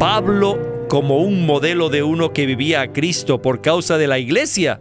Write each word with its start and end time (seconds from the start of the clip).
Pablo, 0.00 0.86
como 0.88 1.18
un 1.18 1.44
modelo 1.44 1.90
de 1.90 2.02
uno 2.02 2.32
que 2.32 2.46
vivía 2.46 2.80
a 2.80 2.90
Cristo 2.90 3.42
por 3.42 3.60
causa 3.60 3.98
de 3.98 4.06
la 4.06 4.18
iglesia, 4.18 4.80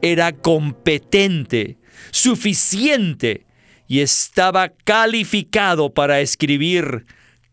era 0.00 0.32
competente, 0.32 1.76
suficiente 2.10 3.44
y 3.86 4.00
estaba 4.00 4.70
calificado 4.70 5.92
para 5.92 6.20
escribir 6.20 7.04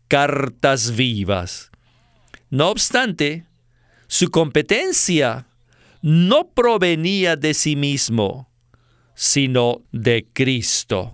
cartas 0.08 0.96
vivas. 0.96 1.70
No 2.48 2.70
obstante, 2.70 3.44
su 4.06 4.30
competencia 4.30 5.46
no 6.00 6.54
provenía 6.54 7.36
de 7.36 7.52
sí 7.52 7.76
mismo, 7.76 8.48
sino 9.14 9.82
de 9.92 10.26
Cristo. 10.32 11.13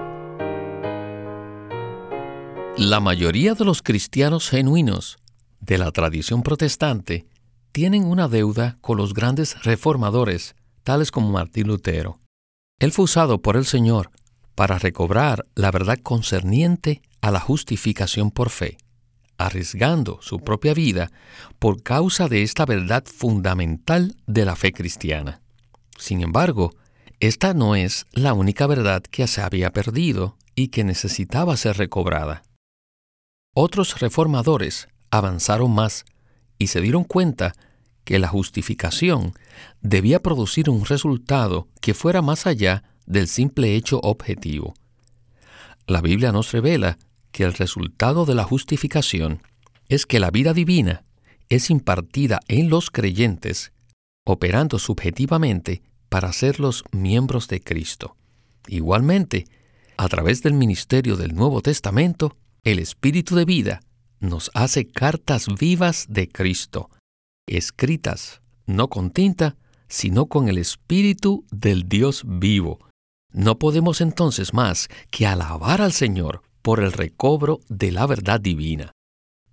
La 2.83 2.99
mayoría 2.99 3.53
de 3.53 3.63
los 3.63 3.83
cristianos 3.83 4.49
genuinos 4.49 5.19
de 5.59 5.77
la 5.77 5.91
tradición 5.91 6.41
protestante 6.41 7.27
tienen 7.71 8.05
una 8.05 8.27
deuda 8.27 8.79
con 8.81 8.97
los 8.97 9.13
grandes 9.13 9.61
reformadores, 9.61 10.55
tales 10.83 11.11
como 11.11 11.29
Martín 11.29 11.67
Lutero. 11.67 12.17
Él 12.79 12.91
fue 12.91 13.05
usado 13.05 13.39
por 13.39 13.55
el 13.55 13.65
Señor 13.65 14.09
para 14.55 14.79
recobrar 14.79 15.45
la 15.53 15.69
verdad 15.69 15.99
concerniente 15.99 17.03
a 17.21 17.29
la 17.29 17.39
justificación 17.39 18.31
por 18.31 18.49
fe, 18.49 18.79
arriesgando 19.37 20.17
su 20.23 20.39
propia 20.39 20.73
vida 20.73 21.11
por 21.59 21.83
causa 21.83 22.27
de 22.29 22.41
esta 22.41 22.65
verdad 22.65 23.03
fundamental 23.05 24.15
de 24.25 24.43
la 24.43 24.55
fe 24.55 24.73
cristiana. 24.73 25.43
Sin 25.99 26.21
embargo, 26.21 26.73
esta 27.19 27.53
no 27.53 27.75
es 27.75 28.07
la 28.11 28.33
única 28.33 28.65
verdad 28.65 29.03
que 29.03 29.27
se 29.27 29.43
había 29.43 29.71
perdido 29.71 30.35
y 30.55 30.69
que 30.69 30.83
necesitaba 30.83 31.55
ser 31.57 31.77
recobrada. 31.77 32.41
Otros 33.53 33.99
reformadores 33.99 34.87
avanzaron 35.09 35.73
más 35.73 36.05
y 36.57 36.67
se 36.67 36.79
dieron 36.79 37.03
cuenta 37.03 37.53
que 38.05 38.17
la 38.17 38.29
justificación 38.29 39.33
debía 39.81 40.21
producir 40.21 40.69
un 40.69 40.85
resultado 40.85 41.67
que 41.81 41.93
fuera 41.93 42.21
más 42.21 42.47
allá 42.47 42.83
del 43.05 43.27
simple 43.27 43.75
hecho 43.75 43.99
objetivo. 43.99 44.73
La 45.85 46.01
Biblia 46.01 46.31
nos 46.31 46.51
revela 46.53 46.97
que 47.31 47.43
el 47.43 47.53
resultado 47.53 48.25
de 48.25 48.35
la 48.35 48.45
justificación 48.45 49.41
es 49.89 50.05
que 50.05 50.19
la 50.21 50.31
vida 50.31 50.53
divina 50.53 51.03
es 51.49 51.69
impartida 51.69 52.39
en 52.47 52.69
los 52.69 52.89
creyentes, 52.89 53.73
operando 54.23 54.79
subjetivamente 54.79 55.81
para 56.07 56.31
ser 56.31 56.61
los 56.61 56.85
miembros 56.91 57.49
de 57.49 57.59
Cristo. 57.59 58.15
Igualmente, 58.67 59.45
a 59.97 60.07
través 60.07 60.41
del 60.41 60.53
ministerio 60.53 61.17
del 61.17 61.35
Nuevo 61.35 61.61
Testamento, 61.61 62.37
el 62.63 62.77
Espíritu 62.77 63.35
de 63.35 63.45
vida 63.45 63.81
nos 64.19 64.51
hace 64.53 64.85
cartas 64.85 65.47
vivas 65.59 66.05
de 66.09 66.27
Cristo, 66.27 66.91
escritas 67.47 68.41
no 68.67 68.87
con 68.87 69.09
tinta, 69.09 69.57
sino 69.87 70.27
con 70.27 70.47
el 70.47 70.59
Espíritu 70.59 71.43
del 71.51 71.89
Dios 71.89 72.23
vivo. 72.25 72.79
No 73.33 73.57
podemos 73.57 73.99
entonces 73.99 74.53
más 74.53 74.89
que 75.09 75.25
alabar 75.25 75.81
al 75.81 75.91
Señor 75.91 76.43
por 76.61 76.81
el 76.81 76.91
recobro 76.91 77.61
de 77.67 77.91
la 77.91 78.05
verdad 78.05 78.39
divina. 78.39 78.91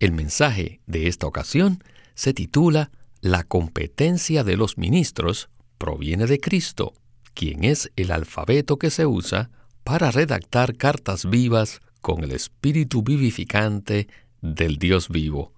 El 0.00 0.12
mensaje 0.12 0.80
de 0.86 1.06
esta 1.06 1.26
ocasión 1.26 1.82
se 2.14 2.34
titula 2.34 2.90
La 3.22 3.42
competencia 3.42 4.44
de 4.44 4.58
los 4.58 4.76
ministros 4.76 5.48
proviene 5.78 6.26
de 6.26 6.40
Cristo, 6.40 6.92
quien 7.32 7.64
es 7.64 7.90
el 7.96 8.12
alfabeto 8.12 8.78
que 8.78 8.90
se 8.90 9.06
usa 9.06 9.50
para 9.82 10.10
redactar 10.10 10.76
cartas 10.76 11.24
vivas 11.24 11.80
con 12.00 12.24
el 12.24 12.32
espíritu 12.32 13.02
vivificante 13.02 14.08
del 14.40 14.78
Dios 14.78 15.08
vivo. 15.08 15.52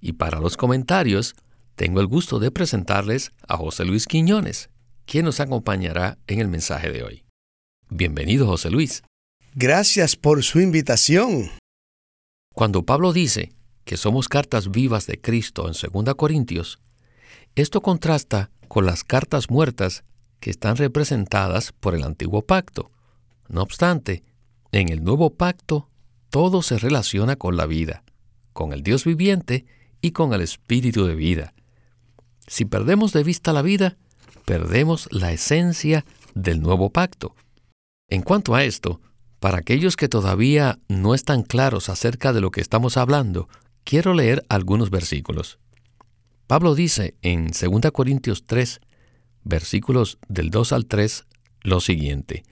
Y 0.00 0.12
para 0.12 0.40
los 0.40 0.56
comentarios, 0.56 1.34
tengo 1.74 2.00
el 2.00 2.06
gusto 2.06 2.38
de 2.38 2.50
presentarles 2.50 3.32
a 3.46 3.56
José 3.56 3.84
Luis 3.84 4.06
Quiñones, 4.06 4.70
quien 5.04 5.24
nos 5.24 5.40
acompañará 5.40 6.18
en 6.26 6.40
el 6.40 6.48
mensaje 6.48 6.90
de 6.90 7.02
hoy. 7.02 7.24
Bienvenido, 7.88 8.46
José 8.46 8.70
Luis. 8.70 9.02
Gracias 9.54 10.16
por 10.16 10.42
su 10.42 10.60
invitación. 10.60 11.50
Cuando 12.54 12.84
Pablo 12.84 13.12
dice 13.12 13.52
que 13.84 13.96
somos 13.96 14.28
cartas 14.28 14.70
vivas 14.70 15.06
de 15.06 15.20
Cristo 15.20 15.68
en 15.68 16.04
2 16.04 16.14
Corintios, 16.14 16.78
esto 17.54 17.80
contrasta 17.80 18.50
con 18.68 18.84
las 18.84 19.04
cartas 19.04 19.50
muertas 19.50 20.04
que 20.40 20.50
están 20.50 20.76
representadas 20.76 21.72
por 21.72 21.94
el 21.94 22.02
antiguo 22.02 22.42
pacto. 22.42 22.90
No 23.48 23.62
obstante, 23.62 24.24
en 24.72 24.90
el 24.90 25.04
nuevo 25.04 25.34
pacto 25.34 25.88
todo 26.30 26.62
se 26.62 26.78
relaciona 26.78 27.36
con 27.36 27.56
la 27.56 27.66
vida, 27.66 28.02
con 28.52 28.72
el 28.72 28.82
Dios 28.82 29.04
viviente 29.04 29.64
y 30.00 30.10
con 30.10 30.32
el 30.32 30.40
espíritu 30.40 31.06
de 31.06 31.14
vida. 31.14 31.54
Si 32.46 32.64
perdemos 32.64 33.12
de 33.12 33.24
vista 33.24 33.52
la 33.52 33.62
vida, 33.62 33.96
perdemos 34.44 35.08
la 35.10 35.32
esencia 35.32 36.04
del 36.34 36.60
nuevo 36.60 36.90
pacto. 36.90 37.34
En 38.08 38.22
cuanto 38.22 38.54
a 38.54 38.64
esto, 38.64 39.00
para 39.40 39.58
aquellos 39.58 39.96
que 39.96 40.08
todavía 40.08 40.78
no 40.88 41.14
están 41.14 41.42
claros 41.42 41.88
acerca 41.88 42.32
de 42.32 42.40
lo 42.40 42.50
que 42.50 42.60
estamos 42.60 42.96
hablando, 42.96 43.48
quiero 43.84 44.14
leer 44.14 44.44
algunos 44.48 44.90
versículos. 44.90 45.58
Pablo 46.46 46.74
dice 46.74 47.14
en 47.22 47.48
2 47.48 47.90
Corintios 47.92 48.44
3, 48.44 48.80
versículos 49.42 50.18
del 50.28 50.50
2 50.50 50.72
al 50.72 50.86
3, 50.86 51.24
lo 51.62 51.80
siguiente, 51.80 52.44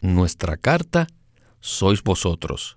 Nuestra 0.00 0.56
carta 0.56 1.08
sois 1.68 2.02
vosotros, 2.02 2.76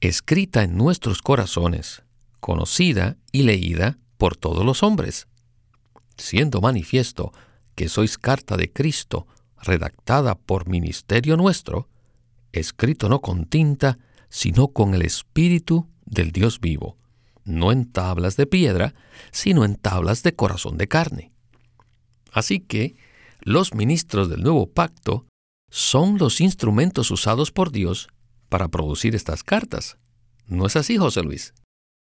escrita 0.00 0.62
en 0.62 0.76
nuestros 0.76 1.22
corazones, 1.22 2.02
conocida 2.38 3.16
y 3.32 3.42
leída 3.42 3.98
por 4.18 4.36
todos 4.36 4.64
los 4.64 4.82
hombres, 4.82 5.26
siendo 6.18 6.60
manifiesto 6.60 7.32
que 7.74 7.88
sois 7.88 8.18
carta 8.18 8.56
de 8.58 8.70
Cristo, 8.70 9.26
redactada 9.56 10.34
por 10.34 10.68
ministerio 10.68 11.36
nuestro, 11.36 11.88
escrito 12.52 13.08
no 13.08 13.20
con 13.20 13.46
tinta, 13.46 13.98
sino 14.28 14.68
con 14.68 14.94
el 14.94 15.02
Espíritu 15.02 15.88
del 16.04 16.30
Dios 16.30 16.60
vivo, 16.60 16.98
no 17.44 17.72
en 17.72 17.90
tablas 17.90 18.36
de 18.36 18.46
piedra, 18.46 18.94
sino 19.32 19.64
en 19.64 19.76
tablas 19.76 20.22
de 20.22 20.34
corazón 20.34 20.76
de 20.76 20.88
carne. 20.88 21.32
Así 22.32 22.60
que 22.60 22.96
los 23.40 23.74
ministros 23.74 24.28
del 24.28 24.42
nuevo 24.42 24.66
pacto 24.70 25.26
son 25.70 26.18
los 26.18 26.40
instrumentos 26.40 27.10
usados 27.10 27.50
por 27.50 27.72
Dios 27.72 28.08
para 28.48 28.68
producir 28.68 29.14
estas 29.14 29.42
cartas. 29.42 29.96
¿No 30.46 30.66
es 30.66 30.76
así, 30.76 30.96
José 30.96 31.22
Luis? 31.22 31.54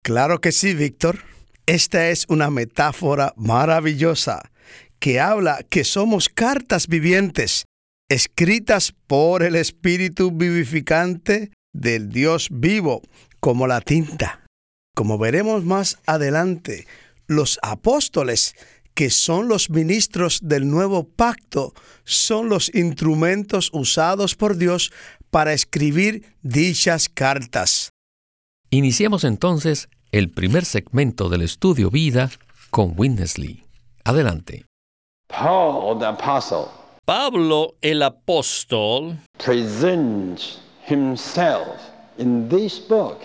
Claro 0.02 0.40
que 0.40 0.50
sí, 0.50 0.74
Víctor. 0.74 1.20
Esta 1.66 2.08
es 2.08 2.26
una 2.28 2.50
metáfora 2.50 3.34
maravillosa 3.36 4.50
que 4.98 5.20
habla 5.20 5.64
que 5.68 5.84
somos 5.84 6.28
cartas 6.28 6.88
vivientes, 6.88 7.66
escritas 8.08 8.94
por 9.06 9.42
el 9.42 9.54
Espíritu 9.54 10.32
vivificante 10.32 11.52
del 11.72 12.08
Dios 12.08 12.48
vivo, 12.50 13.02
como 13.38 13.66
la 13.66 13.80
tinta. 13.80 14.44
Como 14.94 15.18
veremos 15.18 15.64
más 15.64 15.98
adelante, 16.06 16.86
los 17.26 17.58
apóstoles 17.62 18.54
que 18.94 19.10
son 19.10 19.48
los 19.48 19.70
ministros 19.70 20.40
del 20.42 20.68
nuevo 20.68 21.04
pacto, 21.04 21.72
son 22.04 22.48
los 22.48 22.74
instrumentos 22.74 23.70
usados 23.72 24.34
por 24.34 24.56
Dios 24.56 24.92
para 25.30 25.52
escribir 25.52 26.34
dichas 26.42 27.08
cartas. 27.08 27.90
Iniciamos 28.70 29.24
entonces 29.24 29.88
el 30.12 30.30
primer 30.30 30.64
segmento 30.64 31.28
del 31.28 31.42
estudio 31.42 31.90
vida 31.90 32.30
con 32.70 32.94
Winnesley. 32.96 33.64
Adelante. 34.04 34.64
Pablo 37.04 37.74
el 37.80 38.02
apóstol 38.02 39.18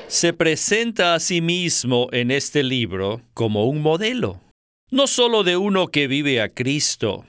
se 0.07 0.33
presenta 0.33 1.13
a 1.13 1.19
sí 1.19 1.41
mismo 1.41 2.07
en 2.11 2.31
este 2.31 2.63
libro 2.63 3.21
como 3.33 3.65
un 3.65 3.81
modelo 3.81 4.39
no 4.89 5.07
solo 5.07 5.43
de 5.43 5.57
uno 5.57 5.87
que 5.87 6.07
vive 6.07 6.41
a 6.41 6.47
Cristo, 6.47 7.25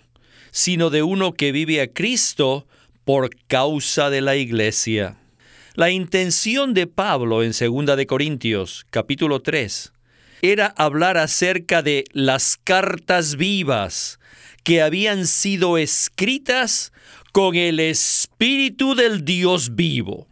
sino 0.52 0.90
de 0.90 1.02
uno 1.02 1.32
que 1.32 1.50
vive 1.50 1.80
a 1.80 1.88
Cristo 1.88 2.68
por 3.04 3.30
causa 3.48 4.10
de 4.10 4.20
la 4.20 4.36
iglesia. 4.36 5.18
La 5.74 5.90
intención 5.90 6.72
de 6.72 6.86
Pablo 6.86 7.42
en 7.42 7.50
2 7.50 7.96
de 7.96 8.06
Corintios, 8.06 8.86
capítulo 8.90 9.40
3, 9.40 9.92
era 10.42 10.66
hablar 10.76 11.16
acerca 11.18 11.82
de 11.82 12.04
las 12.12 12.56
cartas 12.56 13.36
vivas 13.36 14.20
que 14.62 14.80
habían 14.80 15.26
sido 15.26 15.78
escritas 15.78 16.92
con 17.32 17.56
el 17.56 17.80
espíritu 17.80 18.94
del 18.94 19.24
Dios 19.24 19.74
vivo, 19.74 20.28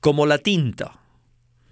como 0.00 0.24
la 0.24 0.38
tinta. 0.38 0.98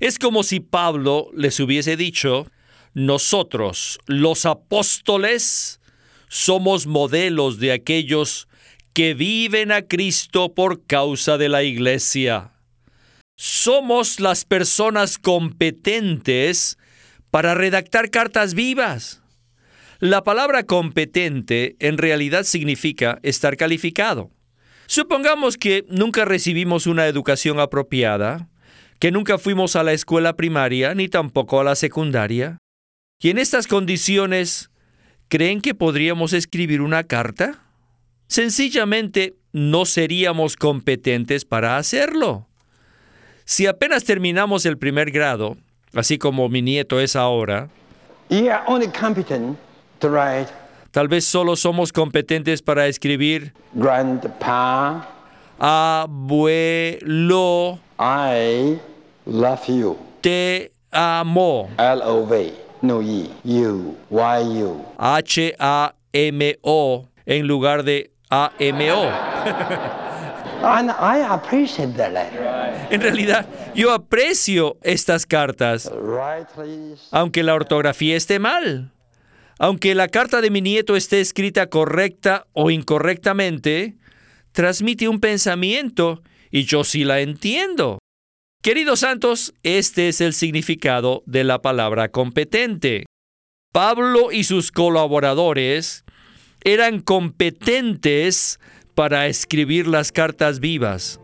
Es 0.00 0.18
como 0.18 0.42
si 0.42 0.60
Pablo 0.60 1.30
les 1.34 1.60
hubiese 1.60 1.96
dicho, 1.96 2.46
nosotros, 2.94 3.98
los 4.06 4.46
apóstoles, 4.46 5.80
somos 6.28 6.86
modelos 6.86 7.58
de 7.58 7.72
aquellos 7.72 8.48
que 8.92 9.14
viven 9.14 9.72
a 9.72 9.82
Cristo 9.82 10.54
por 10.54 10.84
causa 10.86 11.38
de 11.38 11.48
la 11.48 11.62
iglesia. 11.62 12.52
Somos 13.36 14.18
las 14.18 14.44
personas 14.44 15.18
competentes 15.18 16.76
para 17.30 17.54
redactar 17.54 18.10
cartas 18.10 18.54
vivas. 18.54 19.22
La 20.00 20.24
palabra 20.24 20.64
competente 20.64 21.76
en 21.78 21.98
realidad 21.98 22.44
significa 22.44 23.18
estar 23.22 23.56
calificado. 23.56 24.30
Supongamos 24.86 25.56
que 25.56 25.84
nunca 25.88 26.24
recibimos 26.24 26.86
una 26.86 27.06
educación 27.06 27.60
apropiada, 27.60 28.48
que 28.98 29.12
nunca 29.12 29.38
fuimos 29.38 29.76
a 29.76 29.82
la 29.82 29.92
escuela 29.92 30.34
primaria 30.34 30.94
ni 30.94 31.08
tampoco 31.08 31.60
a 31.60 31.64
la 31.64 31.74
secundaria. 31.74 32.58
Y 33.20 33.30
en 33.30 33.38
estas 33.38 33.66
condiciones, 33.66 34.70
¿creen 35.28 35.60
que 35.60 35.74
podríamos 35.74 36.32
escribir 36.32 36.80
una 36.80 37.02
carta? 37.02 37.58
Sencillamente 38.28 39.34
no 39.52 39.86
seríamos 39.86 40.54
competentes 40.56 41.44
para 41.44 41.78
hacerlo. 41.78 42.46
Si 43.44 43.66
apenas 43.66 44.04
terminamos 44.04 44.66
el 44.66 44.78
primer 44.78 45.10
grado, 45.10 45.56
así 45.94 46.16
como 46.16 46.48
mi 46.48 46.62
nieto 46.62 47.00
es 47.00 47.16
ahora, 47.16 47.70
tal 50.92 51.08
vez 51.08 51.24
solo 51.24 51.56
somos 51.56 51.92
competentes 51.92 52.62
para 52.62 52.86
escribir 52.86 53.52
Grandpa, 53.74 55.08
abuelo, 55.58 56.20
I 57.98 58.78
love 59.26 59.66
you. 59.66 59.96
te 60.20 60.70
amo. 60.92 61.68
L-O-V, 61.78 62.67
no 62.82 63.02
E, 63.02 63.30
you, 63.44 63.96
Y-U. 64.10 64.84
H-A-M-O 64.98 65.94
en 67.26 67.46
lugar 67.46 67.82
de 67.84 68.10
A-M-O. 68.30 69.10
And 70.60 70.90
I 70.90 71.20
appreciate 71.20 71.96
that 71.96 72.12
letter. 72.12 72.42
En 72.90 73.00
realidad, 73.00 73.46
yo 73.74 73.92
aprecio 73.92 74.76
estas 74.82 75.24
cartas, 75.24 75.90
aunque 77.12 77.44
la 77.44 77.54
ortografía 77.54 78.16
esté 78.16 78.40
mal. 78.40 78.90
Aunque 79.60 79.94
la 79.94 80.08
carta 80.08 80.40
de 80.40 80.50
mi 80.50 80.60
nieto 80.60 80.96
esté 80.96 81.20
escrita 81.20 81.68
correcta 81.68 82.46
o 82.52 82.70
incorrectamente, 82.70 83.96
transmite 84.52 85.08
un 85.08 85.20
pensamiento 85.20 86.22
y 86.50 86.64
yo 86.64 86.82
sí 86.82 87.04
la 87.04 87.20
entiendo. 87.20 87.98
Queridos 88.60 89.00
santos, 89.00 89.54
este 89.62 90.08
es 90.08 90.20
el 90.20 90.32
significado 90.32 91.22
de 91.26 91.44
la 91.44 91.62
palabra 91.62 92.08
competente. 92.08 93.06
Pablo 93.72 94.32
y 94.32 94.42
sus 94.42 94.72
colaboradores 94.72 96.04
eran 96.64 97.00
competentes 97.00 98.58
para 98.96 99.28
escribir 99.28 99.86
las 99.86 100.10
cartas 100.10 100.58
vivas, 100.58 101.20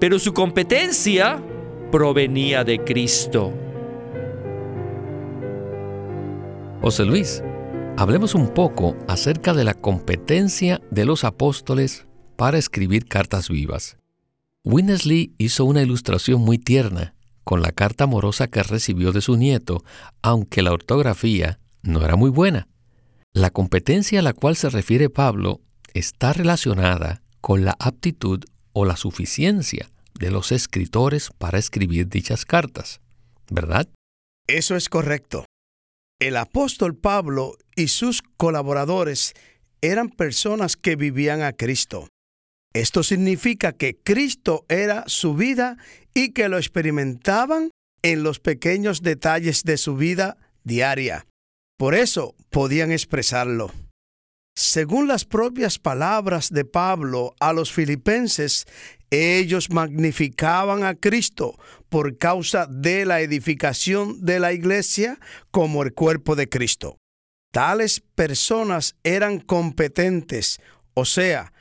pero 0.00 0.18
su 0.18 0.32
competencia 0.32 1.44
provenía 1.92 2.64
de 2.64 2.82
Cristo. 2.82 3.52
José 6.80 7.04
Luis, 7.04 7.42
hablemos 7.98 8.34
un 8.34 8.48
poco 8.54 8.96
acerca 9.08 9.52
de 9.52 9.64
la 9.64 9.74
competencia 9.74 10.80
de 10.90 11.04
los 11.04 11.24
apóstoles 11.24 12.06
para 12.36 12.56
escribir 12.56 13.04
cartas 13.04 13.50
vivas. 13.50 13.98
Winnesley 14.64 15.34
hizo 15.38 15.64
una 15.64 15.82
ilustración 15.82 16.40
muy 16.40 16.58
tierna 16.58 17.14
con 17.44 17.62
la 17.62 17.72
carta 17.72 18.04
amorosa 18.04 18.48
que 18.48 18.62
recibió 18.62 19.12
de 19.12 19.20
su 19.20 19.36
nieto, 19.36 19.82
aunque 20.20 20.62
la 20.62 20.72
ortografía 20.72 21.58
no 21.82 22.04
era 22.04 22.16
muy 22.16 22.30
buena. 22.30 22.68
La 23.32 23.50
competencia 23.50 24.20
a 24.20 24.22
la 24.22 24.32
cual 24.32 24.56
se 24.56 24.68
refiere 24.68 25.08
Pablo 25.08 25.60
está 25.94 26.32
relacionada 26.32 27.22
con 27.40 27.64
la 27.64 27.76
aptitud 27.78 28.44
o 28.72 28.84
la 28.84 28.96
suficiencia 28.96 29.88
de 30.18 30.30
los 30.30 30.52
escritores 30.52 31.30
para 31.38 31.58
escribir 31.58 32.08
dichas 32.08 32.44
cartas, 32.44 33.00
¿verdad? 33.48 33.88
Eso 34.46 34.76
es 34.76 34.88
correcto. 34.88 35.44
El 36.20 36.36
apóstol 36.36 36.96
Pablo 36.96 37.56
y 37.76 37.88
sus 37.88 38.22
colaboradores 38.36 39.34
eran 39.80 40.08
personas 40.08 40.76
que 40.76 40.96
vivían 40.96 41.42
a 41.42 41.52
Cristo. 41.52 42.08
Esto 42.74 43.02
significa 43.02 43.72
que 43.72 43.96
Cristo 43.96 44.64
era 44.68 45.04
su 45.06 45.34
vida 45.34 45.78
y 46.14 46.32
que 46.32 46.48
lo 46.48 46.58
experimentaban 46.58 47.70
en 48.02 48.22
los 48.22 48.40
pequeños 48.40 49.02
detalles 49.02 49.64
de 49.64 49.76
su 49.76 49.96
vida 49.96 50.36
diaria. 50.64 51.26
Por 51.78 51.94
eso 51.94 52.34
podían 52.50 52.92
expresarlo. 52.92 53.72
Según 54.56 55.06
las 55.06 55.24
propias 55.24 55.78
palabras 55.78 56.50
de 56.50 56.64
Pablo 56.64 57.36
a 57.38 57.52
los 57.52 57.72
filipenses, 57.72 58.66
ellos 59.10 59.70
magnificaban 59.70 60.82
a 60.82 60.96
Cristo 60.96 61.56
por 61.88 62.18
causa 62.18 62.66
de 62.66 63.06
la 63.06 63.20
edificación 63.20 64.24
de 64.24 64.40
la 64.40 64.52
iglesia 64.52 65.20
como 65.52 65.84
el 65.84 65.94
cuerpo 65.94 66.34
de 66.34 66.48
Cristo. 66.48 66.98
Tales 67.52 68.00
personas 68.00 68.96
eran 69.04 69.38
competentes, 69.38 70.60
o 70.94 71.04
sea, 71.04 71.52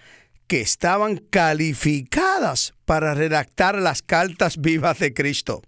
que 0.47 0.61
estaban 0.61 1.17
calificadas 1.17 2.73
para 2.85 3.13
redactar 3.13 3.77
las 3.79 4.01
cartas 4.01 4.57
vivas 4.57 4.99
de 4.99 5.13
Cristo. 5.13 5.61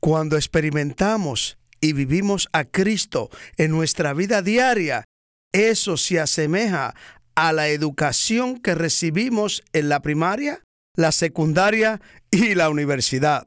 Cuando 0.00 0.36
experimentamos 0.36 1.58
y 1.80 1.92
vivimos 1.92 2.48
a 2.52 2.64
Cristo 2.64 3.30
en 3.56 3.70
nuestra 3.70 4.14
vida 4.14 4.42
diaria, 4.42 5.04
eso 5.52 5.96
se 5.96 6.20
asemeja 6.20 6.94
a 7.34 7.52
la 7.52 7.68
educación 7.68 8.58
que 8.58 8.74
recibimos 8.74 9.62
en 9.72 9.88
la 9.88 10.00
primaria, 10.00 10.62
la 10.96 11.12
secundaria 11.12 12.00
y 12.30 12.54
la 12.54 12.70
universidad. 12.70 13.46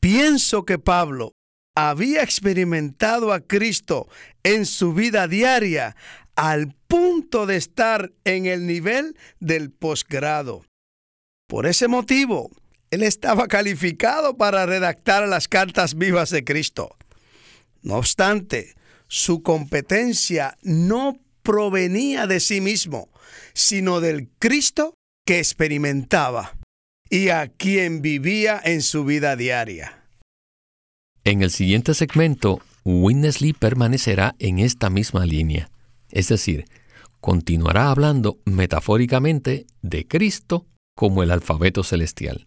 Pienso 0.00 0.64
que 0.64 0.78
Pablo 0.78 1.32
había 1.76 2.22
experimentado 2.22 3.32
a 3.32 3.40
Cristo 3.40 4.08
en 4.42 4.66
su 4.66 4.92
vida 4.92 5.28
diaria 5.28 5.96
al 6.40 6.74
punto 6.88 7.44
de 7.44 7.56
estar 7.56 8.12
en 8.24 8.46
el 8.46 8.66
nivel 8.66 9.14
del 9.40 9.70
posgrado. 9.70 10.64
Por 11.46 11.66
ese 11.66 11.86
motivo, 11.86 12.50
él 12.90 13.02
estaba 13.02 13.46
calificado 13.46 14.38
para 14.38 14.64
redactar 14.64 15.28
las 15.28 15.48
cartas 15.48 15.96
vivas 15.96 16.30
de 16.30 16.42
Cristo. 16.42 16.96
No 17.82 17.96
obstante, 17.96 18.74
su 19.06 19.42
competencia 19.42 20.56
no 20.62 21.18
provenía 21.42 22.26
de 22.26 22.40
sí 22.40 22.62
mismo, 22.62 23.10
sino 23.52 24.00
del 24.00 24.30
Cristo 24.38 24.94
que 25.26 25.40
experimentaba 25.40 26.56
y 27.10 27.28
a 27.28 27.48
quien 27.48 28.00
vivía 28.00 28.58
en 28.64 28.80
su 28.80 29.04
vida 29.04 29.36
diaria. 29.36 30.04
En 31.24 31.42
el 31.42 31.50
siguiente 31.50 31.92
segmento, 31.92 32.62
Winnesley 32.86 33.52
permanecerá 33.52 34.36
en 34.38 34.58
esta 34.58 34.88
misma 34.88 35.26
línea, 35.26 35.68
es 36.12 36.28
decir, 36.28 36.64
continuará 37.20 37.90
hablando 37.90 38.38
metafóricamente 38.44 39.66
de 39.82 40.06
Cristo 40.06 40.66
como 40.96 41.22
el 41.22 41.30
alfabeto 41.30 41.82
celestial. 41.82 42.46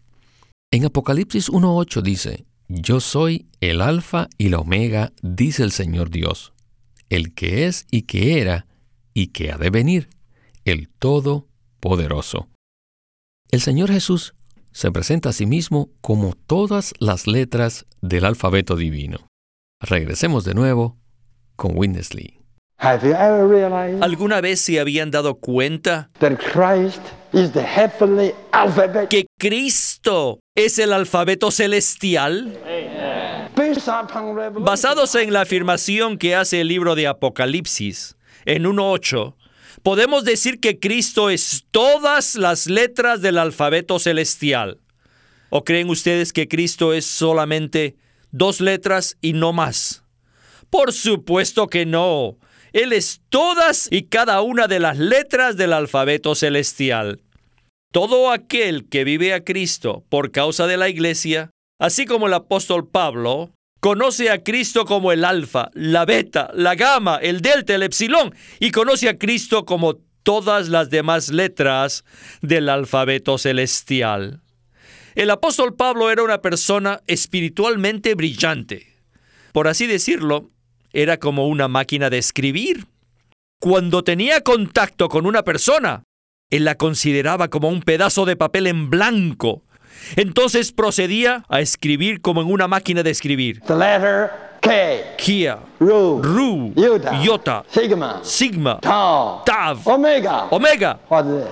En 0.72 0.86
Apocalipsis 0.86 1.50
1.8 1.50 2.02
dice, 2.02 2.46
Yo 2.68 3.00
soy 3.00 3.48
el 3.62 3.82
alfa 3.82 4.28
y 4.38 4.50
la 4.50 4.60
omega, 4.60 5.14
dice 5.22 5.64
el 5.64 5.72
Señor 5.72 6.10
Dios, 6.10 6.54
el 7.10 7.34
que 7.34 7.68
es 7.68 7.86
y 7.92 8.04
que 8.04 8.42
era 8.42 8.66
y 9.14 9.28
que 9.28 9.52
ha 9.52 9.58
de 9.58 9.70
venir, 9.70 10.10
el 10.66 10.90
Todopoderoso. 10.90 12.50
El 13.52 13.62
Señor 13.62 13.92
Jesús 13.92 14.34
se 14.72 14.92
presenta 14.92 15.30
a 15.30 15.34
sí 15.34 15.46
mismo 15.46 15.92
como 16.02 16.34
todas 16.34 16.94
las 17.00 17.28
letras 17.28 17.86
del 18.02 18.26
alfabeto 18.26 18.76
divino. 18.76 19.28
Regresemos 19.80 20.44
de 20.44 20.56
nuevo 20.56 20.98
con 21.56 21.78
Winnesley. 21.78 22.43
Have 22.84 23.08
you 23.08 23.14
ever 23.14 23.48
realized 23.48 24.04
¿Alguna 24.04 24.42
vez 24.42 24.60
se 24.60 24.78
habían 24.78 25.10
dado 25.10 25.36
cuenta 25.36 26.10
that 26.20 26.38
Christ 26.38 27.00
is 27.32 27.54
the 27.54 27.64
heavenly 27.64 28.34
alphabet 28.52 29.08
que 29.08 29.26
Cristo 29.40 30.42
es 30.54 30.78
el 30.80 30.92
alfabeto 30.92 31.50
celestial? 31.50 32.60
Basados 34.60 35.16
en 35.16 35.32
la 35.32 35.42
afirmación 35.42 36.18
que 36.18 36.36
hace 36.36 36.60
el 36.60 36.68
libro 36.68 36.96
de 36.96 37.08
Apocalipsis, 37.08 38.18
en 38.46 38.64
1.8, 38.64 39.36
podemos 39.82 40.26
decir 40.26 40.60
que 40.60 40.80
Cristo 40.80 41.30
es 41.30 41.66
todas 41.72 42.36
las 42.36 42.68
letras 42.68 43.22
del 43.22 43.38
alfabeto 43.38 43.98
celestial. 44.00 44.80
¿O 45.50 45.64
creen 45.64 45.90
ustedes 45.90 46.34
que 46.34 46.50
Cristo 46.50 46.94
es 46.94 47.06
solamente 47.06 47.96
dos 48.32 48.60
letras 48.60 49.18
y 49.22 49.34
no 49.34 49.54
más? 49.54 50.04
Por 50.70 50.92
supuesto 50.92 51.68
que 51.68 51.86
no. 51.86 52.38
Él 52.74 52.92
es 52.92 53.22
todas 53.30 53.88
y 53.92 54.04
cada 54.04 54.42
una 54.42 54.68
de 54.68 54.80
las 54.80 54.98
letras 54.98 55.56
del 55.58 55.74
alfabeto 55.74 56.34
celestial. 56.34 57.22
Todo 57.92 58.32
aquel 58.32 58.90
que 58.90 59.04
vive 59.04 59.36
a 59.36 59.44
Cristo 59.44 60.04
por 60.10 60.32
causa 60.32 60.66
de 60.66 60.78
la 60.78 60.90
iglesia, 60.90 61.52
así 61.80 62.06
como 62.06 62.26
el 62.26 62.34
apóstol 62.34 62.88
Pablo, 62.88 63.52
conoce 63.80 64.32
a 64.32 64.42
Cristo 64.42 64.86
como 64.86 65.12
el 65.12 65.24
alfa, 65.24 65.70
la 65.74 66.06
beta, 66.06 66.50
la 66.56 66.74
gamma, 66.74 67.18
el 67.18 67.42
delta, 67.42 67.76
el 67.76 67.84
epsilon, 67.84 68.34
y 68.60 68.72
conoce 68.72 69.08
a 69.08 69.20
Cristo 69.20 69.66
como 69.66 69.98
todas 70.24 70.70
las 70.70 70.90
demás 70.90 71.30
letras 71.30 72.04
del 72.42 72.70
alfabeto 72.70 73.38
celestial. 73.38 74.42
El 75.14 75.30
apóstol 75.30 75.76
Pablo 75.76 76.10
era 76.10 76.24
una 76.24 76.42
persona 76.42 77.02
espiritualmente 77.06 78.16
brillante. 78.16 78.88
Por 79.52 79.68
así 79.68 79.86
decirlo, 79.86 80.50
era 80.94 81.18
como 81.18 81.48
una 81.48 81.68
máquina 81.68 82.10
de 82.10 82.20
escribir. 82.20 82.86
Cuando 83.60 84.04
tenía 84.04 84.42
contacto 84.42 85.10
con 85.10 85.26
una 85.26 85.44
persona, 85.44 86.04
él 86.50 86.66
la 86.66 86.76
consideraba 86.76 87.48
como 87.48 87.70
un 87.70 87.82
pedazo 87.82 88.26
de 88.26 88.36
papel 88.36 88.68
en 88.68 88.90
blanco. 88.90 89.64
Entonces 90.16 90.72
procedía 90.72 91.46
a 91.50 91.60
escribir 91.62 92.22
como 92.22 92.42
en 92.42 92.52
una 92.52 92.68
máquina 92.68 93.04
de 93.04 93.10
escribir. 93.10 93.62
The 93.62 93.76
letter 93.76 94.32
K, 94.62 94.72
Kia, 95.18 95.60
Ru, 95.80 96.22
Ru, 96.22 96.74
Iota, 96.76 97.22
Iota, 97.22 97.66
Sigma, 97.70 98.22
Sigma, 98.24 98.80
Tau, 98.80 99.44
Tav, 99.44 99.80
Omega. 99.84 100.46
Omega. 100.52 101.00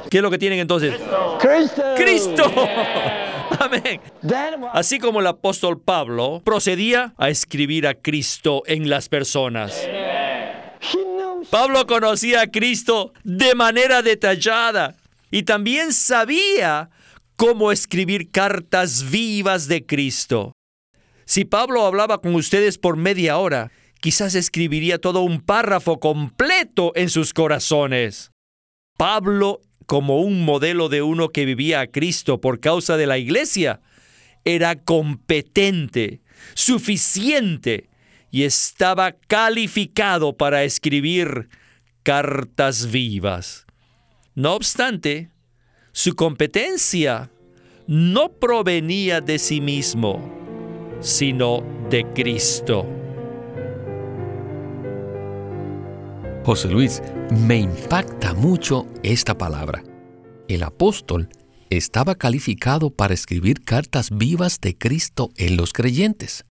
¿Qué 0.10 0.18
es 0.18 0.24
lo 0.24 0.32
que 0.32 0.38
tienen 0.38 0.60
entonces? 0.60 0.96
Cristo. 1.40 1.84
Cristo. 1.98 2.52
Amén. 3.60 4.02
Así 4.74 5.00
como 5.00 5.20
el 5.20 5.28
apóstol 5.28 5.80
Pablo 5.80 6.42
procedía 6.44 7.14
a 7.18 7.30
escribir 7.30 7.88
a 7.88 7.96
Cristo 7.96 8.64
en 8.66 8.90
las 8.90 9.10
personas. 9.10 9.88
Pablo 11.50 11.86
conocía 11.86 12.42
a 12.42 12.48
Cristo 12.48 13.14
de 13.24 13.56
manera 13.56 14.02
detallada 14.02 14.96
y 15.32 15.44
también 15.44 15.92
sabía 15.94 16.90
cómo 17.36 17.72
escribir 17.72 18.32
cartas 18.32 19.10
vivas 19.10 19.68
de 19.68 19.86
Cristo. 19.86 20.54
Si 21.26 21.46
Pablo 21.46 21.86
hablaba 21.86 22.22
con 22.22 22.36
ustedes 22.36 22.78
por 22.78 22.98
media 22.98 23.38
hora, 23.38 23.72
quizás 24.00 24.36
escribiría 24.36 25.00
todo 25.00 25.22
un 25.22 25.42
párrafo 25.42 26.00
completo 26.00 26.92
en 26.96 27.10
sus 27.10 27.34
corazones. 27.34 28.31
Pablo, 29.02 29.62
como 29.88 30.22
un 30.22 30.46
modelo 30.46 30.88
de 30.88 31.02
uno 31.02 31.30
que 31.30 31.44
vivía 31.44 31.80
a 31.80 31.88
Cristo 31.88 32.40
por 32.40 32.60
causa 32.60 32.98
de 32.98 33.08
la 33.08 33.18
iglesia, 33.18 33.82
era 34.46 34.76
competente, 34.76 36.22
suficiente 36.54 37.90
y 38.30 38.44
estaba 38.44 39.14
calificado 39.14 40.38
para 40.38 40.64
escribir 40.66 41.50
cartas 42.04 42.92
vivas. 42.92 43.66
No 44.36 44.54
obstante, 44.54 45.32
su 45.94 46.16
competencia 46.16 47.32
no 47.88 48.34
provenía 48.34 49.20
de 49.20 49.40
sí 49.40 49.62
mismo, 49.62 50.22
sino 51.00 51.64
de 51.90 52.06
Cristo. 52.14 53.01
José 56.44 56.70
Luis, 56.70 57.04
me 57.30 57.58
impacta 57.58 58.34
mucho 58.34 58.88
esta 59.04 59.38
palabra. 59.38 59.84
El 60.48 60.64
apóstol 60.64 61.30
estaba 61.70 62.16
calificado 62.16 62.90
para 62.90 63.14
escribir 63.14 63.64
cartas 63.64 64.10
vivas 64.10 64.60
de 64.60 64.76
Cristo 64.76 65.30
en 65.36 65.56
los 65.56 65.72
creyentes. 65.72 66.46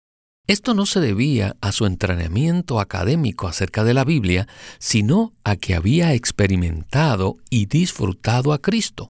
Esto 0.45 0.73
no 0.73 0.85
se 0.85 0.99
debía 0.99 1.55
a 1.61 1.71
su 1.71 1.85
entrenamiento 1.85 2.81
académico 2.81 3.47
acerca 3.47 3.85
de 3.85 3.93
la 3.93 4.03
Biblia, 4.03 4.47
sino 4.77 5.33
a 5.45 5.55
que 5.55 5.73
había 5.73 6.13
experimentado 6.13 7.37
y 7.49 7.67
disfrutado 7.67 8.51
a 8.51 8.59
Cristo. 8.59 9.07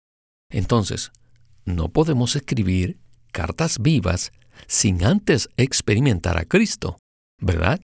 Entonces, 0.52 1.12
no 1.66 1.90
podemos 1.90 2.36
escribir 2.36 3.00
cartas 3.32 3.80
vivas 3.80 4.32
sin 4.68 5.04
antes 5.04 5.50
experimentar 5.58 6.38
a 6.38 6.46
Cristo, 6.46 6.98
¿verdad? 7.42 7.82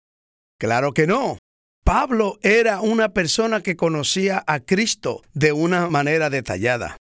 Claro 0.59 0.93
que 0.93 1.07
no. 1.07 1.39
Pablo 1.85 2.39
era 2.43 2.81
una 2.81 3.11
persona 3.11 3.63
que 3.63 3.77
conocía 3.77 4.43
a 4.47 4.61
Cristo 4.61 5.23
de 5.35 5.53
una 5.53 5.89
manera 5.89 6.31
detallada. 6.31 6.97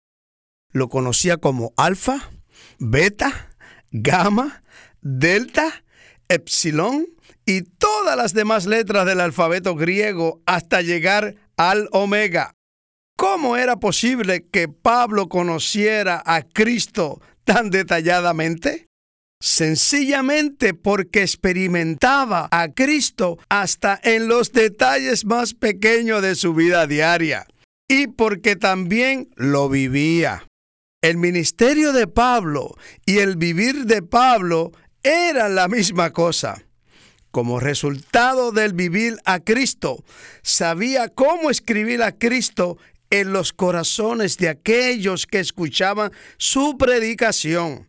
Lo 0.71 0.89
conocía 0.89 1.37
como 1.37 1.73
alfa, 1.77 2.29
beta, 2.79 3.49
gamma, 3.91 4.63
delta, 5.01 5.83
epsilon 6.29 7.07
y 7.45 7.61
todas 7.61 8.17
las 8.17 8.33
demás 8.33 8.65
letras 8.65 9.05
del 9.05 9.21
alfabeto 9.21 9.75
griego 9.75 10.41
hasta 10.45 10.81
llegar 10.81 11.35
al 11.55 11.89
omega. 11.91 12.53
¿Cómo 13.17 13.57
era 13.57 13.77
posible 13.77 14.45
que 14.51 14.67
Pablo 14.67 15.27
conociera 15.27 16.21
a 16.25 16.43
Cristo 16.43 17.19
tan 17.45 17.71
detalladamente? 17.71 18.87
Sencillamente 19.39 20.73
porque 20.73 21.21
experimentaba 21.21 22.47
a 22.51 22.69
Cristo 22.69 23.37
hasta 23.49 23.99
en 24.03 24.27
los 24.27 24.51
detalles 24.51 25.25
más 25.25 25.53
pequeños 25.53 26.23
de 26.23 26.35
su 26.35 26.53
vida 26.55 26.87
diaria 26.87 27.45
y 27.87 28.07
porque 28.07 28.55
también 28.55 29.29
lo 29.35 29.69
vivía. 29.69 30.47
El 31.03 31.17
ministerio 31.17 31.93
de 31.93 32.07
Pablo 32.07 32.75
y 33.05 33.19
el 33.19 33.37
vivir 33.37 33.85
de 33.85 34.01
Pablo 34.01 34.71
eran 35.03 35.55
la 35.55 35.67
misma 35.67 36.11
cosa. 36.11 36.63
Como 37.29 37.59
resultado 37.59 38.51
del 38.51 38.73
vivir 38.73 39.17
a 39.23 39.39
Cristo, 39.39 40.03
sabía 40.41 41.09
cómo 41.09 41.51
escribir 41.51 42.01
a 42.01 42.11
Cristo 42.11 42.77
en 43.11 43.31
los 43.31 43.53
corazones 43.53 44.37
de 44.37 44.49
aquellos 44.49 45.27
que 45.27 45.39
escuchaban 45.39 46.11
su 46.37 46.77
predicación. 46.77 47.87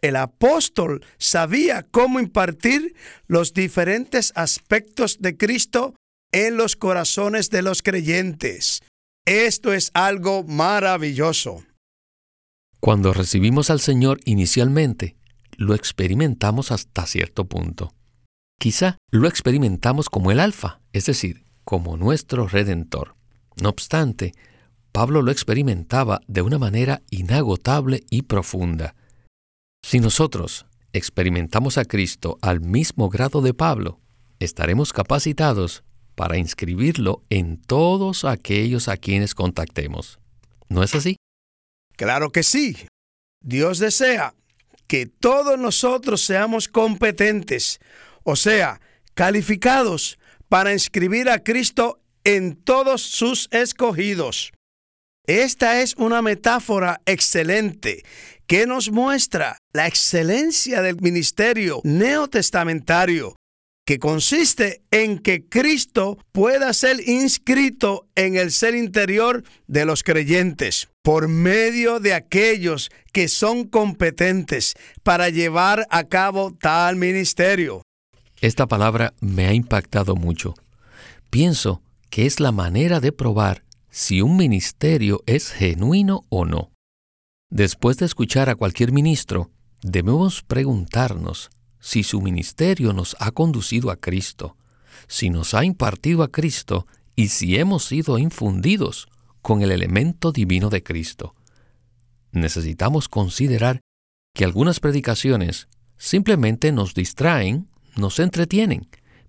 El 0.00 0.16
apóstol 0.16 1.04
sabía 1.18 1.82
cómo 1.82 2.20
impartir 2.20 2.94
los 3.26 3.52
diferentes 3.52 4.32
aspectos 4.36 5.18
de 5.20 5.36
Cristo 5.36 5.94
en 6.32 6.56
los 6.56 6.76
corazones 6.76 7.50
de 7.50 7.62
los 7.62 7.82
creyentes. 7.82 8.80
Esto 9.26 9.72
es 9.72 9.90
algo 9.94 10.44
maravilloso. 10.44 11.64
Cuando 12.80 13.12
recibimos 13.12 13.70
al 13.70 13.80
Señor 13.80 14.20
inicialmente, 14.24 15.16
lo 15.56 15.74
experimentamos 15.74 16.70
hasta 16.70 17.04
cierto 17.06 17.46
punto. 17.46 17.92
Quizá 18.60 18.98
lo 19.10 19.26
experimentamos 19.28 20.08
como 20.08 20.30
el 20.30 20.38
alfa, 20.38 20.80
es 20.92 21.06
decir, 21.06 21.44
como 21.64 21.96
nuestro 21.96 22.46
redentor. 22.46 23.16
No 23.60 23.68
obstante, 23.68 24.32
Pablo 24.92 25.22
lo 25.22 25.32
experimentaba 25.32 26.20
de 26.28 26.42
una 26.42 26.58
manera 26.58 27.02
inagotable 27.10 28.04
y 28.10 28.22
profunda. 28.22 28.94
Si 29.88 30.00
nosotros 30.00 30.66
experimentamos 30.92 31.78
a 31.78 31.86
Cristo 31.86 32.36
al 32.42 32.60
mismo 32.60 33.08
grado 33.08 33.40
de 33.40 33.54
Pablo, 33.54 34.02
estaremos 34.38 34.92
capacitados 34.92 35.82
para 36.14 36.36
inscribirlo 36.36 37.24
en 37.30 37.58
todos 37.58 38.26
aquellos 38.26 38.88
a 38.88 38.98
quienes 38.98 39.34
contactemos. 39.34 40.18
¿No 40.68 40.82
es 40.82 40.94
así? 40.94 41.16
Claro 41.96 42.28
que 42.32 42.42
sí. 42.42 42.76
Dios 43.42 43.78
desea 43.78 44.34
que 44.88 45.06
todos 45.06 45.58
nosotros 45.58 46.20
seamos 46.20 46.68
competentes, 46.68 47.80
o 48.24 48.36
sea, 48.36 48.82
calificados 49.14 50.18
para 50.50 50.74
inscribir 50.74 51.30
a 51.30 51.42
Cristo 51.42 51.98
en 52.24 52.56
todos 52.56 53.00
sus 53.00 53.48
escogidos. 53.52 54.52
Esta 55.26 55.80
es 55.80 55.94
una 55.96 56.20
metáfora 56.20 57.00
excelente 57.06 58.02
que 58.46 58.66
nos 58.66 58.90
muestra 58.90 59.57
la 59.72 59.86
excelencia 59.86 60.82
del 60.82 61.00
ministerio 61.00 61.80
neotestamentario, 61.84 63.36
que 63.86 63.98
consiste 63.98 64.82
en 64.90 65.18
que 65.18 65.48
Cristo 65.48 66.18
pueda 66.32 66.72
ser 66.74 67.08
inscrito 67.08 68.06
en 68.16 68.36
el 68.36 68.50
ser 68.52 68.74
interior 68.74 69.44
de 69.66 69.84
los 69.84 70.02
creyentes 70.02 70.88
por 71.02 71.28
medio 71.28 72.00
de 72.00 72.12
aquellos 72.12 72.90
que 73.12 73.28
son 73.28 73.64
competentes 73.64 74.74
para 75.02 75.30
llevar 75.30 75.86
a 75.90 76.04
cabo 76.04 76.52
tal 76.52 76.96
ministerio. 76.96 77.82
Esta 78.40 78.66
palabra 78.66 79.14
me 79.20 79.46
ha 79.46 79.54
impactado 79.54 80.16
mucho. 80.16 80.54
Pienso 81.30 81.82
que 82.10 82.26
es 82.26 82.40
la 82.40 82.52
manera 82.52 83.00
de 83.00 83.12
probar 83.12 83.64
si 83.90 84.20
un 84.20 84.36
ministerio 84.36 85.22
es 85.26 85.50
genuino 85.50 86.24
o 86.28 86.44
no. 86.44 86.70
Después 87.50 87.96
de 87.96 88.04
escuchar 88.04 88.50
a 88.50 88.54
cualquier 88.54 88.92
ministro, 88.92 89.50
debemos 89.82 90.42
preguntarnos 90.42 91.50
si 91.80 92.02
su 92.02 92.20
ministerio 92.20 92.92
nos 92.92 93.16
ha 93.20 93.30
conducido 93.30 93.90
a 93.90 93.96
Cristo, 93.96 94.56
si 95.06 95.30
nos 95.30 95.54
ha 95.54 95.64
impartido 95.64 96.22
a 96.22 96.28
Cristo 96.28 96.86
y 97.14 97.28
si 97.28 97.56
hemos 97.56 97.84
sido 97.84 98.18
infundidos 98.18 99.08
con 99.42 99.62
el 99.62 99.70
elemento 99.70 100.32
divino 100.32 100.70
de 100.70 100.82
Cristo. 100.82 101.34
Necesitamos 102.32 103.08
considerar 103.08 103.80
que 104.34 104.44
algunas 104.44 104.80
predicaciones 104.80 105.68
simplemente 105.96 106.72
nos 106.72 106.94
distraen, 106.94 107.68
nos 107.96 108.18
entretienen, 108.18 108.88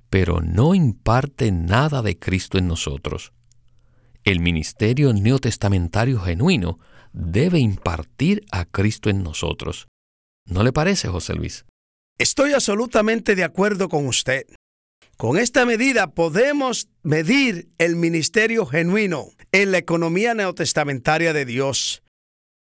pero 0.09 0.41
no 0.41 0.75
imparten 0.75 1.65
nada 1.65 2.01
de 2.01 2.17
Cristo 2.17 2.57
en 2.57 2.67
nosotros. 2.67 3.31
El 4.23 4.39
ministerio 4.39 5.13
neotestamentario 5.13 6.19
genuino 6.19 6.79
debe 7.13 7.59
impartir 7.59 8.43
a 8.51 8.65
Cristo 8.65 9.09
en 9.09 9.23
nosotros. 9.23 9.87
¿No 10.49 10.63
le 10.63 10.73
parece, 10.73 11.07
José 11.07 11.35
Luis? 11.35 11.65
Estoy 12.17 12.53
absolutamente 12.53 13.35
de 13.35 13.43
acuerdo 13.43 13.87
con 13.87 14.07
usted. 14.07 14.45
Con 15.15 15.37
esta 15.37 15.65
medida 15.65 16.11
podemos 16.11 16.89
medir 17.03 17.69
el 17.77 17.95
ministerio 17.95 18.65
genuino 18.65 19.29
en 19.51 19.71
la 19.71 19.77
economía 19.77 20.33
neotestamentaria 20.33 21.33
de 21.33 21.45
Dios. 21.45 22.01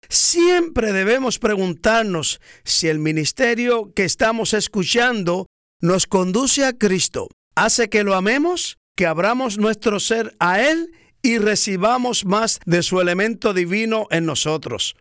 Siempre 0.08 0.92
debemos 0.92 1.38
preguntarnos 1.38 2.40
si 2.64 2.88
el 2.88 2.98
ministerio 2.98 3.92
que 3.92 4.04
estamos 4.04 4.54
escuchando 4.54 5.46
nos 5.80 6.06
conduce 6.06 6.64
a 6.64 6.72
Cristo, 6.72 7.28
hace 7.54 7.90
que 7.90 8.02
lo 8.02 8.14
amemos, 8.14 8.78
que 8.96 9.06
abramos 9.06 9.58
nuestro 9.58 10.00
ser 10.00 10.34
a 10.38 10.60
Él 10.62 10.92
y 11.22 11.38
recibamos 11.38 12.24
más 12.24 12.60
de 12.64 12.82
su 12.82 13.00
elemento 13.00 13.52
divino 13.52 14.06
en 14.10 14.26
nosotros. 14.26 14.96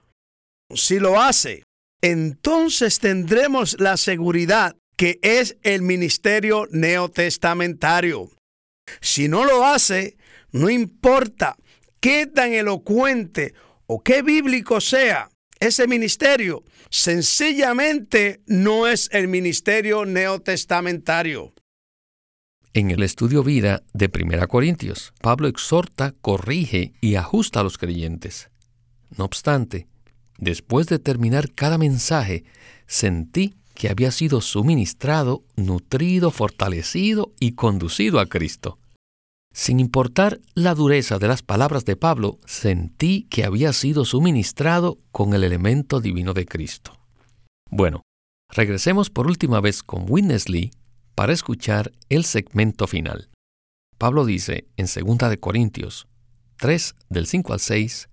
Si 0.74 1.00
lo 1.00 1.22
hace, 1.22 1.64
entonces 2.04 3.00
tendremos 3.00 3.78
la 3.80 3.96
seguridad 3.96 4.76
que 4.98 5.20
es 5.22 5.56
el 5.64 5.82
ministerio 5.82 6.68
neotestamentario. 6.70 8.30
Si 9.00 9.30
no 9.30 9.46
lo 9.46 9.66
hace, 9.66 10.18
no 10.52 10.70
importa 10.70 11.56
qué 12.02 12.28
tan 12.28 12.52
elocuente 12.52 13.54
o 13.88 14.04
qué 14.04 14.22
bíblico 14.22 14.82
sea 14.82 15.30
ese 15.62 15.88
ministerio, 15.88 16.66
sencillamente 16.90 18.42
no 18.48 18.86
es 18.86 19.10
el 19.14 19.30
ministerio 19.30 20.06
neotestamentario. 20.06 21.54
En 22.74 22.92
el 22.92 23.02
estudio 23.02 23.44
vida 23.44 23.82
de 23.94 24.12
1 24.14 24.46
Corintios, 24.50 25.14
Pablo 25.22 25.48
exhorta, 25.48 26.14
corrige 26.20 26.92
y 27.00 27.16
ajusta 27.16 27.62
a 27.62 27.64
los 27.64 27.78
creyentes. 27.78 28.50
No 29.18 29.24
obstante, 29.24 29.88
después 30.38 30.88
de 30.88 31.00
terminar 31.00 31.52
cada 31.54 31.78
mensaje, 31.78 32.44
sentí 32.88 33.56
que 33.74 33.90
había 33.90 34.12
sido 34.12 34.42
suministrado, 34.42 35.44
nutrido, 35.56 36.32
fortalecido 36.32 37.34
y 37.40 37.54
conducido 37.54 38.20
a 38.20 38.28
Cristo. 38.28 38.78
Sin 39.54 39.80
importar 39.80 40.40
la 40.56 40.74
dureza 40.74 41.20
de 41.20 41.28
las 41.28 41.44
palabras 41.44 41.86
de 41.86 41.96
Pablo, 41.96 42.40
sentí 42.46 43.28
que 43.30 43.44
había 43.44 43.72
sido 43.72 44.04
suministrado 44.04 45.00
con 45.12 45.34
el 45.34 45.44
elemento 45.44 46.02
divino 46.02 46.34
de 46.34 46.46
Cristo. 46.46 47.00
Bueno, 47.70 48.02
regresemos 48.50 49.10
por 49.10 49.28
última 49.28 49.62
vez 49.62 49.84
con 49.84 50.06
Witness 50.10 50.50
Lee 50.50 50.72
para 51.16 51.34
escuchar 51.34 51.92
el 52.10 52.26
segmento 52.26 52.88
final. 52.88 53.30
Pablo 54.00 54.26
dice 54.26 54.68
en 54.76 54.88
2 54.88 55.30
de 55.30 55.40
Corintios 55.40 56.08
3 56.58 56.96
del 57.10 57.28
5 57.28 57.54
al 57.54 57.60
6 57.60 58.10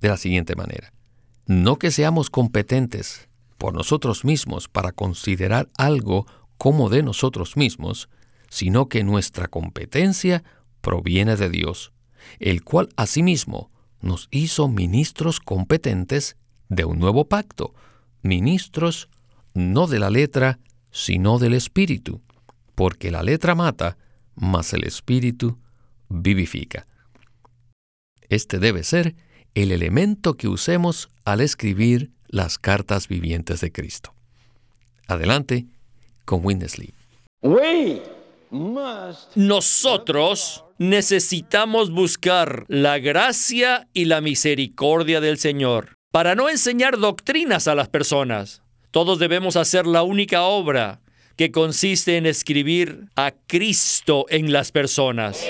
de 0.00 0.08
la 0.08 0.16
siguiente 0.16 0.56
manera: 0.56 0.92
No 1.46 1.78
que 1.78 1.90
seamos 1.90 2.30
competentes 2.30 3.28
por 3.58 3.74
nosotros 3.74 4.24
mismos 4.24 4.68
para 4.68 4.92
considerar 4.92 5.68
algo 5.76 6.26
como 6.58 6.88
de 6.88 7.02
nosotros 7.02 7.56
mismos, 7.56 8.08
sino 8.48 8.88
que 8.88 9.02
nuestra 9.02 9.48
competencia 9.48 10.44
proviene 10.80 11.36
de 11.36 11.48
Dios, 11.48 11.92
el 12.38 12.62
cual 12.62 12.88
asimismo 12.96 13.70
nos 14.00 14.28
hizo 14.30 14.68
ministros 14.68 15.40
competentes 15.40 16.36
de 16.68 16.84
un 16.84 16.98
nuevo 16.98 17.28
pacto, 17.28 17.74
ministros 18.22 19.08
no 19.54 19.86
de 19.86 19.98
la 19.98 20.10
letra, 20.10 20.58
sino 20.90 21.38
del 21.38 21.54
Espíritu, 21.54 22.20
porque 22.74 23.10
la 23.10 23.22
letra 23.22 23.54
mata, 23.54 23.96
mas 24.34 24.72
el 24.72 24.84
Espíritu 24.84 25.58
vivifica. 26.08 26.86
Este 28.28 28.58
debe 28.58 28.82
ser 28.82 29.14
el 29.54 29.72
elemento 29.72 30.34
que 30.34 30.48
usemos 30.48 31.08
al 31.24 31.40
escribir 31.40 32.10
las 32.28 32.58
cartas 32.58 33.08
vivientes 33.08 33.60
de 33.60 33.70
Cristo. 33.70 34.14
Adelante 35.06 35.66
con 36.24 36.44
Winnesley. 36.44 36.94
Nosotros 39.34 40.64
necesitamos 40.78 41.90
buscar 41.90 42.64
la 42.68 42.98
gracia 42.98 43.88
y 43.92 44.06
la 44.06 44.20
misericordia 44.20 45.20
del 45.20 45.38
Señor 45.38 45.94
para 46.10 46.34
no 46.34 46.48
enseñar 46.48 46.98
doctrinas 46.98 47.68
a 47.68 47.74
las 47.74 47.88
personas. 47.88 48.62
Todos 48.90 49.18
debemos 49.18 49.56
hacer 49.56 49.86
la 49.86 50.02
única 50.02 50.42
obra 50.42 51.00
que 51.36 51.50
consiste 51.50 52.18
en 52.18 52.26
escribir 52.26 53.08
a 53.16 53.32
Cristo 53.46 54.26
en 54.28 54.52
las 54.52 54.70
personas. 54.70 55.42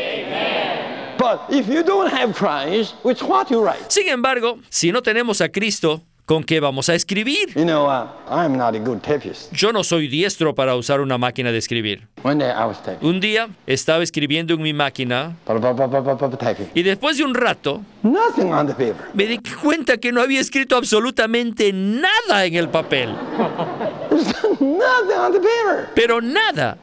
Sin 3.88 4.08
embargo, 4.08 4.58
si 4.68 4.92
no 4.92 5.02
tenemos 5.02 5.40
a 5.40 5.48
Cristo, 5.50 6.02
¿Con 6.24 6.44
qué 6.44 6.60
vamos 6.60 6.88
a 6.88 6.94
escribir? 6.94 7.52
You 7.56 7.64
know, 7.64 7.86
uh, 7.86 8.06
I'm 8.30 8.56
not 8.56 8.76
a 8.76 8.78
good. 8.78 9.00
Yo 9.52 9.72
no 9.72 9.82
soy 9.82 10.06
diestro 10.06 10.54
para 10.54 10.76
usar 10.76 11.00
una 11.00 11.18
máquina 11.18 11.50
de 11.50 11.58
escribir. 11.58 12.06
One 12.22 12.38
day 12.38 12.52
I 12.52 12.64
was. 12.64 12.78
Un 13.00 13.18
día 13.18 13.48
estaba 13.66 14.04
escribiendo 14.04 14.54
en 14.54 14.62
mi 14.62 14.72
máquina 14.72 15.36
y 16.74 16.82
después 16.82 17.18
de 17.18 17.24
un 17.24 17.34
rato 17.34 17.82
Nothing 18.04 18.52
on 18.52 18.68
the 18.68 18.72
paper. 18.72 19.08
me 19.14 19.26
di 19.26 19.40
cuenta 19.60 19.98
que 19.98 20.12
no 20.12 20.22
había 20.22 20.40
escrito 20.40 20.76
absolutamente 20.76 21.72
nada 21.72 22.44
en 22.44 22.54
el 22.54 22.68
papel. 22.68 23.10
On 24.60 25.32
the 25.32 25.40
paper. 25.40 25.90
Pero 25.94 26.20
nada. 26.20 26.78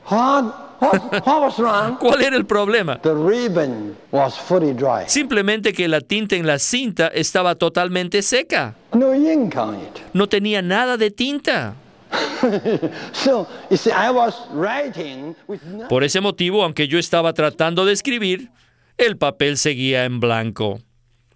What, 0.81 1.25
what 1.25 1.41
was 1.41 1.57
wrong? 1.59 1.97
¿Cuál 1.99 2.21
era 2.21 2.35
el 2.37 2.45
problema? 2.45 3.01
The 3.01 3.13
ribbon 3.13 3.97
was 4.11 4.37
fully 4.37 4.73
dry. 4.73 5.03
Simplemente 5.07 5.73
que 5.73 5.87
la 5.87 5.99
tinta 6.01 6.35
en 6.35 6.47
la 6.47 6.57
cinta 6.57 7.07
estaba 7.07 7.55
totalmente 7.55 8.21
seca. 8.21 8.75
No 8.93 9.13
ink 9.13 9.55
on 9.57 9.75
it. 9.75 9.99
No 10.13 10.27
tenía 10.27 10.61
nada 10.61 10.97
de 10.97 11.11
tinta. 11.11 11.75
So, 13.13 13.47
you 13.69 13.77
see, 13.77 13.91
I 13.91 14.09
was 14.09 14.33
writing 14.51 15.35
with 15.47 15.61
no- 15.63 15.87
Por 15.87 16.03
ese 16.03 16.21
motivo, 16.21 16.63
aunque 16.63 16.87
yo 16.87 16.97
estaba 16.97 17.33
tratando 17.33 17.85
de 17.85 17.93
escribir, 17.93 18.49
el 18.97 19.17
papel 19.17 19.57
seguía 19.57 20.05
en 20.05 20.19
blanco. 20.19 20.79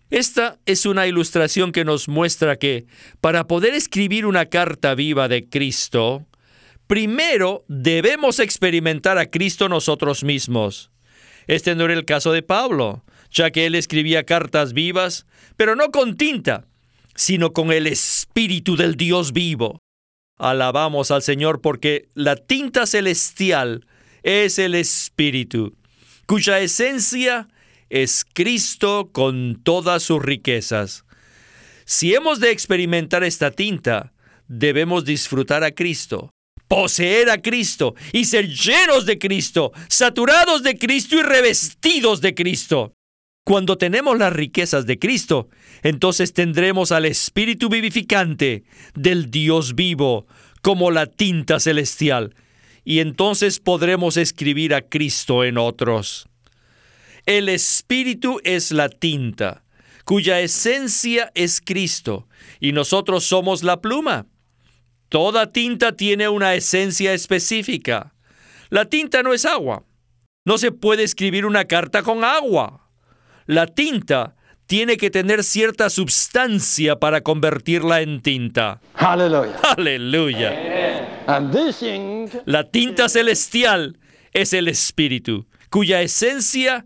Esta 0.10 0.58
es 0.66 0.86
una 0.86 1.08
ilustración 1.08 1.72
que 1.72 1.84
nos 1.86 2.08
muestra 2.08 2.56
que 2.58 2.86
para 3.20 3.46
poder 3.48 3.74
escribir 3.74 4.26
una 4.26 4.46
carta 4.46 4.96
viva 4.96 5.28
de 5.28 5.50
Cristo, 5.50 6.24
primero 6.94 7.66
debemos 7.68 8.38
experimentar 8.38 9.18
a 9.18 9.26
Cristo 9.26 9.68
nosotros 9.68 10.24
mismos. 10.24 10.92
Este 11.48 11.74
no 11.74 11.86
era 11.86 11.96
el 11.96 12.06
caso 12.06 12.32
de 12.32 12.44
Pablo, 12.44 13.04
ya 13.32 13.50
que 13.50 13.66
él 13.66 13.74
escribía 13.74 14.26
cartas 14.26 14.74
vivas, 14.74 15.26
pero 15.58 15.76
no 15.76 15.90
con 15.90 16.18
tinta, 16.18 16.68
sino 17.16 17.52
con 17.52 17.72
el 17.72 17.88
Espíritu 17.88 18.76
del 18.76 18.96
Dios 18.96 19.34
vivo. 19.34 19.80
Alabamos 20.38 21.10
al 21.10 21.24
Señor 21.24 21.62
porque 21.62 22.10
la 22.14 22.36
tinta 22.36 22.86
celestial 22.86 23.88
es 24.22 24.60
el 24.60 24.76
Espíritu, 24.76 25.76
cuya 26.28 26.60
esencia 26.60 27.48
es 27.90 28.24
Cristo 28.24 29.10
con 29.12 29.64
todas 29.64 30.04
sus 30.04 30.22
riquezas. 30.22 31.06
Si 31.86 32.14
hemos 32.14 32.40
de 32.40 32.52
experimentar 32.52 33.24
esta 33.24 33.50
tinta, 33.50 34.14
debemos 34.48 35.06
disfrutar 35.06 35.64
a 35.64 35.72
Cristo, 35.72 36.30
poseer 36.68 37.30
a 37.30 37.42
Cristo 37.42 37.96
y 38.12 38.26
ser 38.26 38.50
llenos 38.50 39.06
de 39.06 39.18
Cristo, 39.20 39.72
saturados 39.88 40.64
de 40.64 40.78
Cristo 40.78 41.16
y 41.16 41.22
revestidos 41.22 42.22
de 42.22 42.34
Cristo. 42.34 42.94
Cuando 43.46 43.78
tenemos 43.78 44.18
las 44.18 44.32
riquezas 44.32 44.86
de 44.86 44.98
Cristo, 44.98 45.50
entonces 45.82 46.32
tendremos 46.32 46.94
al 46.94 47.06
Espíritu 47.06 47.68
vivificante 47.68 48.64
del 48.96 49.30
Dios 49.30 49.76
vivo 49.76 50.28
como 50.62 50.92
la 50.92 51.08
tinta 51.08 51.60
celestial, 51.60 52.36
y 52.86 53.00
entonces 53.00 53.60
podremos 53.60 54.16
escribir 54.16 54.74
a 54.74 54.82
Cristo 54.82 55.44
en 55.44 55.58
otros. 55.58 56.30
El 57.26 57.50
Espíritu 57.50 58.40
es 58.46 58.72
la 58.72 58.88
tinta, 58.88 59.64
cuya 60.06 60.40
esencia 60.40 61.32
es 61.36 61.60
Cristo, 61.60 62.28
y 62.62 62.72
nosotros 62.72 63.26
somos 63.26 63.64
la 63.64 63.82
pluma. 63.82 64.26
Toda 65.14 65.46
tinta 65.52 65.92
tiene 65.92 66.28
una 66.28 66.56
esencia 66.56 67.14
específica. 67.14 68.16
La 68.72 68.86
tinta 68.86 69.22
no 69.22 69.32
es 69.32 69.46
agua. 69.46 69.84
No 70.44 70.58
se 70.58 70.72
puede 70.72 71.04
escribir 71.04 71.46
una 71.46 71.66
carta 71.66 72.02
con 72.02 72.24
agua. 72.24 72.90
La 73.46 73.68
tinta 73.68 74.36
tiene 74.66 74.98
que 74.98 75.12
tener 75.12 75.44
cierta 75.44 75.92
sustancia 75.92 76.96
para 76.96 77.22
convertirla 77.22 78.02
en 78.02 78.24
tinta. 78.24 78.82
Aleluya. 79.78 80.52
Ink 81.28 82.32
La 82.46 82.64
tinta 82.72 83.08
celestial 83.08 84.00
es 84.32 84.52
el 84.54 84.68
Espíritu, 84.68 85.46
cuya 85.70 86.02
esencia 86.02 86.86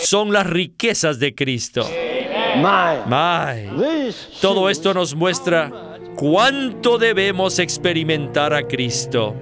son 0.00 0.32
las 0.32 0.46
riquezas 0.46 1.18
de 1.18 1.34
Cristo. 1.34 1.90
My, 3.08 3.68
todo 4.40 4.70
esto 4.70 4.94
nos 4.94 5.16
muestra 5.16 5.89
cuánto 6.16 6.98
debemos 6.98 7.58
experimentar 7.58 8.52
a 8.52 8.66
Cristo. 8.66 9.34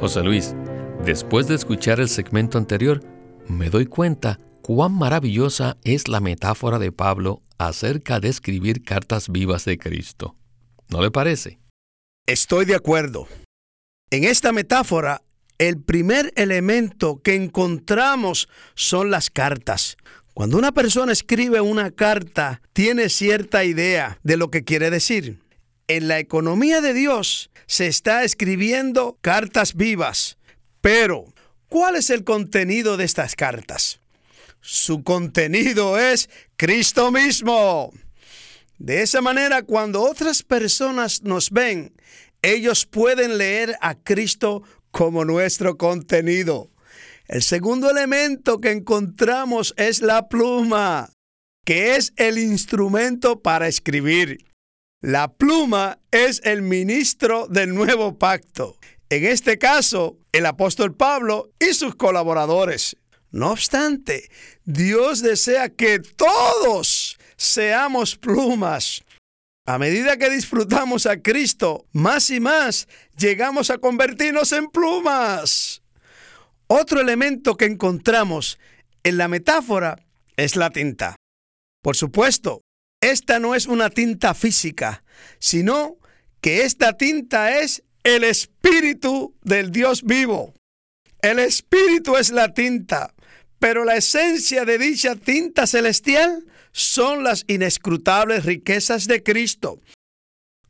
José 0.00 0.22
Luis, 0.22 0.54
después 1.04 1.46
de 1.46 1.54
escuchar 1.54 2.00
el 2.00 2.08
segmento 2.08 2.56
anterior, 2.58 3.02
me 3.48 3.68
doy 3.68 3.86
cuenta 3.86 4.38
cuán 4.62 4.92
maravillosa 4.92 5.76
es 5.84 6.08
la 6.08 6.20
metáfora 6.20 6.78
de 6.78 6.92
Pablo 6.92 7.42
acerca 7.58 8.20
de 8.20 8.28
escribir 8.28 8.82
cartas 8.82 9.28
vivas 9.28 9.64
de 9.64 9.78
Cristo. 9.78 10.36
¿No 10.88 11.02
le 11.02 11.10
parece? 11.10 11.58
Estoy 12.26 12.64
de 12.64 12.74
acuerdo. 12.74 13.28
En 14.10 14.24
esta 14.24 14.52
metáfora, 14.52 15.22
el 15.58 15.80
primer 15.82 16.32
elemento 16.36 17.20
que 17.22 17.34
encontramos 17.34 18.48
son 18.74 19.10
las 19.10 19.28
cartas. 19.28 19.98
Cuando 20.34 20.58
una 20.58 20.72
persona 20.72 21.12
escribe 21.12 21.60
una 21.60 21.90
carta, 21.90 22.62
tiene 22.72 23.08
cierta 23.08 23.64
idea 23.64 24.18
de 24.22 24.36
lo 24.36 24.50
que 24.50 24.64
quiere 24.64 24.90
decir. 24.90 25.40
En 25.88 26.06
la 26.06 26.18
economía 26.18 26.80
de 26.80 26.94
Dios 26.94 27.50
se 27.66 27.88
está 27.88 28.22
escribiendo 28.22 29.18
cartas 29.20 29.74
vivas, 29.74 30.38
pero 30.80 31.24
¿cuál 31.68 31.96
es 31.96 32.10
el 32.10 32.24
contenido 32.24 32.96
de 32.96 33.04
estas 33.04 33.34
cartas? 33.34 34.00
Su 34.60 35.02
contenido 35.02 35.98
es 35.98 36.30
Cristo 36.56 37.10
mismo. 37.10 37.92
De 38.78 39.02
esa 39.02 39.20
manera, 39.20 39.62
cuando 39.62 40.02
otras 40.02 40.42
personas 40.42 41.22
nos 41.22 41.50
ven, 41.50 41.92
ellos 42.40 42.86
pueden 42.86 43.36
leer 43.36 43.76
a 43.80 43.94
Cristo 43.94 44.62
como 44.90 45.24
nuestro 45.24 45.76
contenido. 45.76 46.69
El 47.30 47.44
segundo 47.44 47.88
elemento 47.88 48.60
que 48.60 48.72
encontramos 48.72 49.72
es 49.76 50.02
la 50.02 50.28
pluma, 50.28 51.12
que 51.64 51.94
es 51.94 52.12
el 52.16 52.38
instrumento 52.38 53.40
para 53.40 53.68
escribir. 53.68 54.44
La 55.00 55.32
pluma 55.32 56.00
es 56.10 56.40
el 56.42 56.62
ministro 56.62 57.46
del 57.46 57.72
nuevo 57.72 58.18
pacto. 58.18 58.76
En 59.10 59.24
este 59.24 59.58
caso, 59.58 60.18
el 60.32 60.44
apóstol 60.44 60.96
Pablo 60.96 61.52
y 61.60 61.72
sus 61.74 61.94
colaboradores. 61.94 62.96
No 63.30 63.52
obstante, 63.52 64.28
Dios 64.64 65.22
desea 65.22 65.68
que 65.68 66.00
todos 66.00 67.16
seamos 67.36 68.16
plumas. 68.16 69.04
A 69.68 69.78
medida 69.78 70.16
que 70.16 70.30
disfrutamos 70.30 71.06
a 71.06 71.22
Cristo 71.22 71.86
más 71.92 72.28
y 72.30 72.40
más, 72.40 72.88
llegamos 73.16 73.70
a 73.70 73.78
convertirnos 73.78 74.50
en 74.50 74.68
plumas. 74.68 75.79
Otro 76.72 77.00
elemento 77.00 77.56
que 77.56 77.64
encontramos 77.64 78.60
en 79.02 79.16
la 79.16 79.26
metáfora 79.26 80.06
es 80.36 80.54
la 80.54 80.70
tinta. 80.70 81.16
Por 81.82 81.96
supuesto, 81.96 82.60
esta 83.00 83.40
no 83.40 83.56
es 83.56 83.66
una 83.66 83.90
tinta 83.90 84.34
física, 84.34 85.02
sino 85.40 85.96
que 86.40 86.62
esta 86.62 86.96
tinta 86.96 87.58
es 87.58 87.82
el 88.04 88.22
espíritu 88.22 89.34
del 89.42 89.72
Dios 89.72 90.04
vivo. 90.04 90.54
El 91.22 91.40
espíritu 91.40 92.16
es 92.16 92.30
la 92.30 92.54
tinta, 92.54 93.14
pero 93.58 93.84
la 93.84 93.96
esencia 93.96 94.64
de 94.64 94.78
dicha 94.78 95.16
tinta 95.16 95.66
celestial 95.66 96.46
son 96.70 97.24
las 97.24 97.44
inescrutables 97.48 98.44
riquezas 98.44 99.08
de 99.08 99.24
Cristo. 99.24 99.80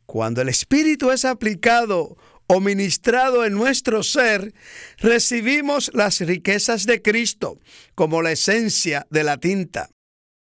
Cuando 0.06 0.40
el 0.40 0.48
espíritu 0.48 1.10
es 1.10 1.26
aplicado 1.26 2.16
o 2.52 2.58
ministrado 2.58 3.44
en 3.44 3.52
nuestro 3.52 4.02
ser, 4.02 4.52
recibimos 4.98 5.88
las 5.94 6.18
riquezas 6.18 6.84
de 6.84 7.00
Cristo 7.00 7.60
como 7.94 8.22
la 8.22 8.32
esencia 8.32 9.06
de 9.08 9.22
la 9.22 9.36
tinta. 9.38 9.88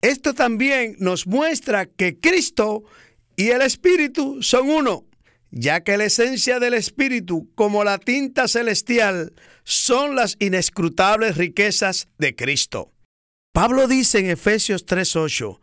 Esto 0.00 0.32
también 0.32 0.94
nos 1.00 1.26
muestra 1.26 1.86
que 1.86 2.20
Cristo 2.20 2.84
y 3.34 3.48
el 3.48 3.62
Espíritu 3.62 4.44
son 4.44 4.70
uno, 4.70 5.06
ya 5.50 5.82
que 5.82 5.96
la 5.96 6.04
esencia 6.04 6.60
del 6.60 6.74
Espíritu, 6.74 7.50
como 7.56 7.82
la 7.82 7.98
tinta 7.98 8.46
celestial, 8.46 9.32
son 9.64 10.14
las 10.14 10.36
inescrutables 10.38 11.36
riquezas 11.36 12.06
de 12.16 12.36
Cristo. 12.36 12.92
Pablo 13.52 13.88
dice 13.88 14.20
en 14.20 14.30
Efesios 14.30 14.86
3:8, 14.86 15.60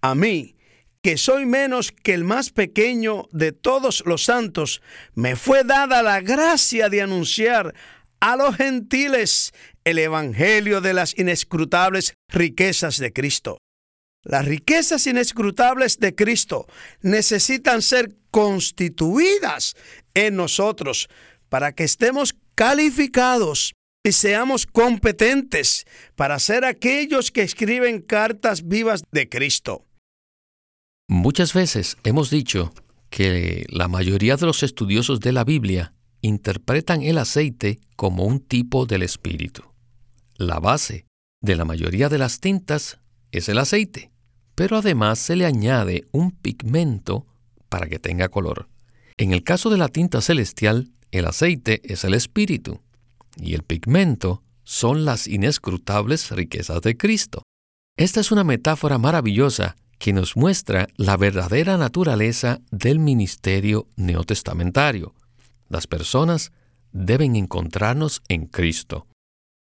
a 0.00 0.14
mí, 0.14 0.56
que 1.04 1.18
soy 1.18 1.44
menos 1.44 1.92
que 1.92 2.14
el 2.14 2.24
más 2.24 2.48
pequeño 2.48 3.28
de 3.30 3.52
todos 3.52 4.02
los 4.06 4.24
santos, 4.24 4.80
me 5.14 5.36
fue 5.36 5.62
dada 5.62 6.02
la 6.02 6.22
gracia 6.22 6.88
de 6.88 7.02
anunciar 7.02 7.74
a 8.20 8.36
los 8.36 8.56
gentiles 8.56 9.52
el 9.84 9.98
Evangelio 9.98 10.80
de 10.80 10.94
las 10.94 11.18
inescrutables 11.18 12.14
riquezas 12.28 12.96
de 12.96 13.12
Cristo. 13.12 13.58
Las 14.22 14.46
riquezas 14.46 15.06
inescrutables 15.06 15.98
de 15.98 16.14
Cristo 16.14 16.66
necesitan 17.02 17.82
ser 17.82 18.16
constituidas 18.30 19.76
en 20.14 20.36
nosotros 20.36 21.10
para 21.50 21.72
que 21.72 21.84
estemos 21.84 22.34
calificados 22.54 23.74
y 24.02 24.12
seamos 24.12 24.64
competentes 24.64 25.84
para 26.16 26.38
ser 26.38 26.64
aquellos 26.64 27.30
que 27.30 27.42
escriben 27.42 28.00
cartas 28.00 28.66
vivas 28.66 29.02
de 29.12 29.28
Cristo. 29.28 29.84
Muchas 31.08 31.52
veces 31.52 31.96
hemos 32.04 32.30
dicho 32.30 32.72
que 33.10 33.66
la 33.68 33.88
mayoría 33.88 34.36
de 34.36 34.46
los 34.46 34.62
estudiosos 34.62 35.20
de 35.20 35.32
la 35.32 35.44
Biblia 35.44 35.92
interpretan 36.22 37.02
el 37.02 37.18
aceite 37.18 37.78
como 37.96 38.24
un 38.24 38.40
tipo 38.40 38.86
del 38.86 39.02
espíritu. 39.02 39.62
La 40.36 40.58
base 40.58 41.06
de 41.40 41.56
la 41.56 41.64
mayoría 41.64 42.08
de 42.08 42.18
las 42.18 42.40
tintas 42.40 42.98
es 43.30 43.48
el 43.48 43.58
aceite 43.58 44.10
pero 44.54 44.78
además 44.78 45.18
se 45.18 45.36
le 45.36 45.46
añade 45.46 46.04
un 46.12 46.30
pigmento 46.30 47.26
para 47.68 47.88
que 47.88 47.98
tenga 47.98 48.28
color. 48.28 48.68
En 49.16 49.32
el 49.32 49.42
caso 49.42 49.70
de 49.70 49.78
la 49.78 49.88
tinta 49.88 50.20
celestial, 50.20 50.90
el 51.10 51.26
aceite 51.26 51.80
es 51.84 52.04
el 52.04 52.14
espíritu 52.14 52.80
y 53.36 53.54
el 53.54 53.62
pigmento 53.62 54.42
son 54.64 55.04
las 55.04 55.26
inescrutables 55.26 56.30
riquezas 56.30 56.80
de 56.82 56.96
Cristo. 56.96 57.42
Esta 57.96 58.20
es 58.20 58.32
una 58.32 58.44
metáfora 58.44 58.98
maravillosa 58.98 59.76
que 60.04 60.12
nos 60.12 60.36
muestra 60.36 60.86
la 60.96 61.16
verdadera 61.16 61.78
naturaleza 61.78 62.60
del 62.70 62.98
ministerio 62.98 63.88
neotestamentario. 63.96 65.14
Las 65.70 65.86
personas 65.86 66.52
deben 66.92 67.36
encontrarnos 67.36 68.20
en 68.28 68.44
Cristo. 68.44 69.06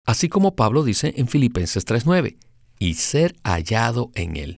Así 0.06 0.30
como 0.30 0.56
Pablo 0.56 0.82
dice 0.82 1.12
en 1.18 1.28
Filipenses 1.28 1.84
3:9, 1.84 2.38
y 2.78 2.94
ser 2.94 3.36
hallado 3.44 4.12
en 4.14 4.36
Él. 4.36 4.56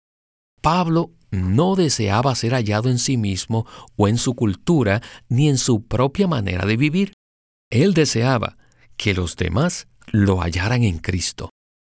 Pablo 0.61 1.13
no 1.31 1.75
deseaba 1.75 2.35
ser 2.35 2.53
hallado 2.53 2.87
en 2.87 2.99
sí 2.99 3.17
mismo 3.17 3.65
o 3.95 4.07
en 4.07 4.19
su 4.19 4.35
cultura 4.35 5.01
ni 5.29 5.49
en 5.49 5.57
su 5.57 5.87
propia 5.87 6.27
manera 6.27 6.67
de 6.67 6.77
vivir. 6.77 7.13
Él 7.71 7.95
deseaba 7.95 8.55
que 8.97 9.15
los 9.15 9.35
demás 9.35 9.87
lo 10.11 10.41
hallaran 10.41 10.83
en 10.83 10.99
Cristo. 10.99 11.49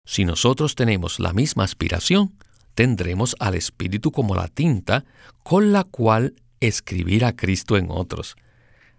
Si 0.05 0.25
nosotros 0.25 0.75
tenemos 0.75 1.21
la 1.21 1.31
misma 1.31 1.63
aspiración, 1.63 2.33
tendremos 2.77 3.35
al 3.39 3.55
Espíritu 3.55 4.11
como 4.11 4.35
la 4.35 4.47
tinta 4.47 5.03
con 5.43 5.73
la 5.73 5.83
cual 5.83 6.35
escribir 6.59 7.25
a 7.25 7.35
Cristo 7.35 7.75
en 7.75 7.87
otros. 7.89 8.35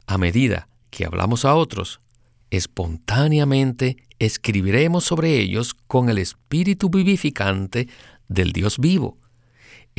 A 0.06 0.18
medida 0.18 0.68
que 0.90 1.06
hablamos 1.06 1.44
a 1.44 1.54
otros, 1.54 2.00
espontáneamente 2.50 3.96
escribiremos 4.18 5.04
sobre 5.04 5.38
ellos 5.38 5.74
con 5.86 6.08
el 6.08 6.18
Espíritu 6.18 6.90
vivificante 6.90 7.88
del 8.28 8.52
Dios 8.52 8.78
vivo 8.78 9.16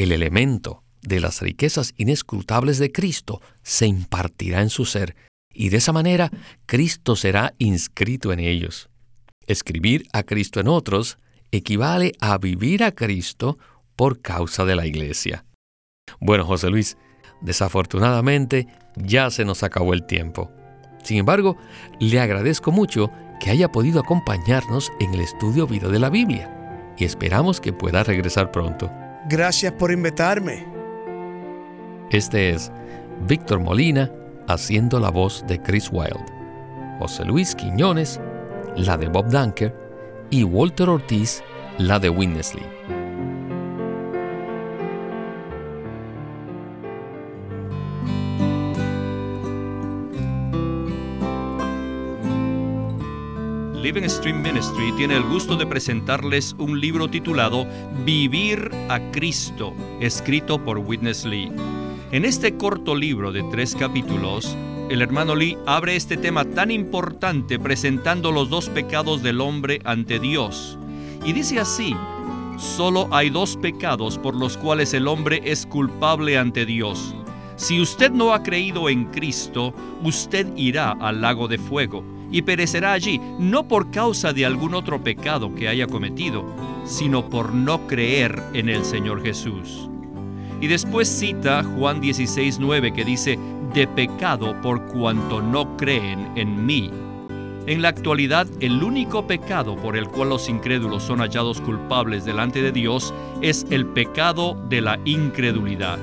el 0.03 0.13
elemento 0.13 0.83
de 1.01 1.19
las 1.19 1.41
riquezas 1.41 1.93
inescrutables 1.97 2.79
de 2.79 2.91
Cristo 2.91 3.41
se 3.63 3.85
impartirá 3.85 4.61
en 4.61 4.69
su 4.69 4.85
ser, 4.85 5.15
y 5.53 5.69
de 5.69 5.77
esa 5.77 5.91
manera 5.91 6.31
Cristo 6.65 7.15
será 7.15 7.53
inscrito 7.57 8.31
en 8.31 8.39
ellos. 8.39 8.89
Escribir 9.47 10.05
a 10.13 10.23
Cristo 10.23 10.59
en 10.61 10.69
otros 10.69 11.17
equivale 11.51 12.13
a 12.19 12.37
vivir 12.37 12.83
a 12.83 12.91
Cristo 12.91 13.57
por 13.95 14.21
causa 14.21 14.65
de 14.65 14.75
la 14.75 14.85
iglesia. 14.85 15.45
Bueno, 16.19 16.45
José 16.45 16.69
Luis, 16.69 16.97
desafortunadamente 17.41 18.67
ya 18.95 19.29
se 19.29 19.45
nos 19.45 19.63
acabó 19.63 19.93
el 19.93 20.05
tiempo. 20.05 20.51
Sin 21.03 21.17
embargo, 21.17 21.57
le 21.99 22.19
agradezco 22.19 22.71
mucho 22.71 23.11
que 23.39 23.49
haya 23.49 23.71
podido 23.71 23.99
acompañarnos 23.99 24.91
en 24.99 25.13
el 25.13 25.21
estudio 25.21 25.65
video 25.65 25.89
de 25.89 25.99
la 25.99 26.09
Biblia 26.09 26.93
y 26.97 27.05
esperamos 27.05 27.61
que 27.61 27.73
pueda 27.73 28.03
regresar 28.03 28.51
pronto. 28.51 28.91
Gracias 29.29 29.73
por 29.73 29.91
invitarme. 29.91 30.65
Este 32.11 32.49
es 32.49 32.71
Víctor 33.27 33.59
Molina 33.59 34.11
haciendo 34.47 34.99
la 34.99 35.09
voz 35.09 35.45
de 35.47 35.61
Chris 35.61 35.89
Wilde, 35.91 36.25
José 36.99 37.23
Luis 37.23 37.55
Quiñones, 37.55 38.19
la 38.75 38.97
de 38.97 39.07
Bob 39.07 39.29
Dunker, 39.29 39.88
y 40.31 40.43
Walter 40.43 40.89
Ortiz, 40.89 41.43
la 41.77 41.99
de 41.99 42.09
Winnesley. 42.09 42.63
Living 53.81 54.07
Stream 54.07 54.43
Ministry 54.43 54.91
tiene 54.97 55.15
el 55.15 55.23
gusto 55.23 55.55
de 55.55 55.65
presentarles 55.65 56.53
un 56.59 56.79
libro 56.79 57.07
titulado 57.07 57.65
Vivir 58.05 58.69
a 58.87 58.99
Cristo, 59.11 59.73
escrito 59.99 60.63
por 60.63 60.77
Witness 60.77 61.25
Lee. 61.25 61.51
En 62.11 62.25
este 62.25 62.55
corto 62.55 62.93
libro 62.93 63.31
de 63.31 63.41
tres 63.49 63.75
capítulos, 63.75 64.55
el 64.89 65.03
hermano 65.03 65.35
Lee 65.35 65.57
abre 65.67 65.95
este 65.95 66.17
tema 66.17 66.45
tan 66.45 66.71
importante 66.71 67.59
presentando 67.59 68.31
los 68.31 68.49
dos 68.49 68.69
pecados 68.69 69.21
del 69.21 69.39
hombre 69.39 69.79
ante 69.85 70.19
Dios. 70.19 70.77
Y 71.23 71.33
dice 71.33 71.59
así, 71.59 71.95
solo 72.57 73.07
hay 73.11 73.29
dos 73.29 73.55
pecados 73.57 74.17
por 74.17 74.35
los 74.35 74.57
cuales 74.57 74.93
el 74.95 75.07
hombre 75.07 75.41
es 75.45 75.67
culpable 75.67 76.37
ante 76.37 76.65
Dios. 76.65 77.13
Si 77.55 77.79
usted 77.79 78.11
no 78.11 78.33
ha 78.33 78.41
creído 78.41 78.89
en 78.89 79.05
Cristo, 79.05 79.73
usted 80.03 80.47
irá 80.55 80.91
al 80.91 81.21
lago 81.21 81.47
de 81.47 81.59
fuego 81.59 82.03
y 82.31 82.41
perecerá 82.41 82.93
allí, 82.93 83.19
no 83.37 83.67
por 83.67 83.91
causa 83.91 84.33
de 84.33 84.45
algún 84.45 84.73
otro 84.73 85.03
pecado 85.03 85.53
que 85.53 85.67
haya 85.67 85.85
cometido, 85.85 86.45
sino 86.85 87.29
por 87.29 87.53
no 87.53 87.85
creer 87.85 88.41
en 88.53 88.69
el 88.69 88.83
Señor 88.83 89.21
Jesús. 89.23 89.89
Y 90.61 90.67
después 90.67 91.07
cita 91.07 91.63
Juan 91.63 92.01
16:9 92.01 92.93
que 92.93 93.05
dice, 93.05 93.39
de 93.73 93.87
pecado 93.87 94.59
por 94.61 94.85
cuanto 94.85 95.41
no 95.41 95.77
creen 95.77 96.31
en 96.35 96.65
mí. 96.65 96.91
En 97.67 97.81
la 97.81 97.89
actualidad, 97.89 98.47
el 98.61 98.81
único 98.81 99.27
pecado 99.27 99.75
por 99.75 99.95
el 99.95 100.07
cual 100.07 100.29
los 100.29 100.49
incrédulos 100.49 101.03
son 101.03 101.19
hallados 101.19 101.61
culpables 101.61 102.25
delante 102.25 102.61
de 102.61 102.71
Dios 102.71 103.13
es 103.41 103.65
el 103.69 103.85
pecado 103.85 104.57
de 104.69 104.81
la 104.81 104.99
incredulidad. 105.05 105.99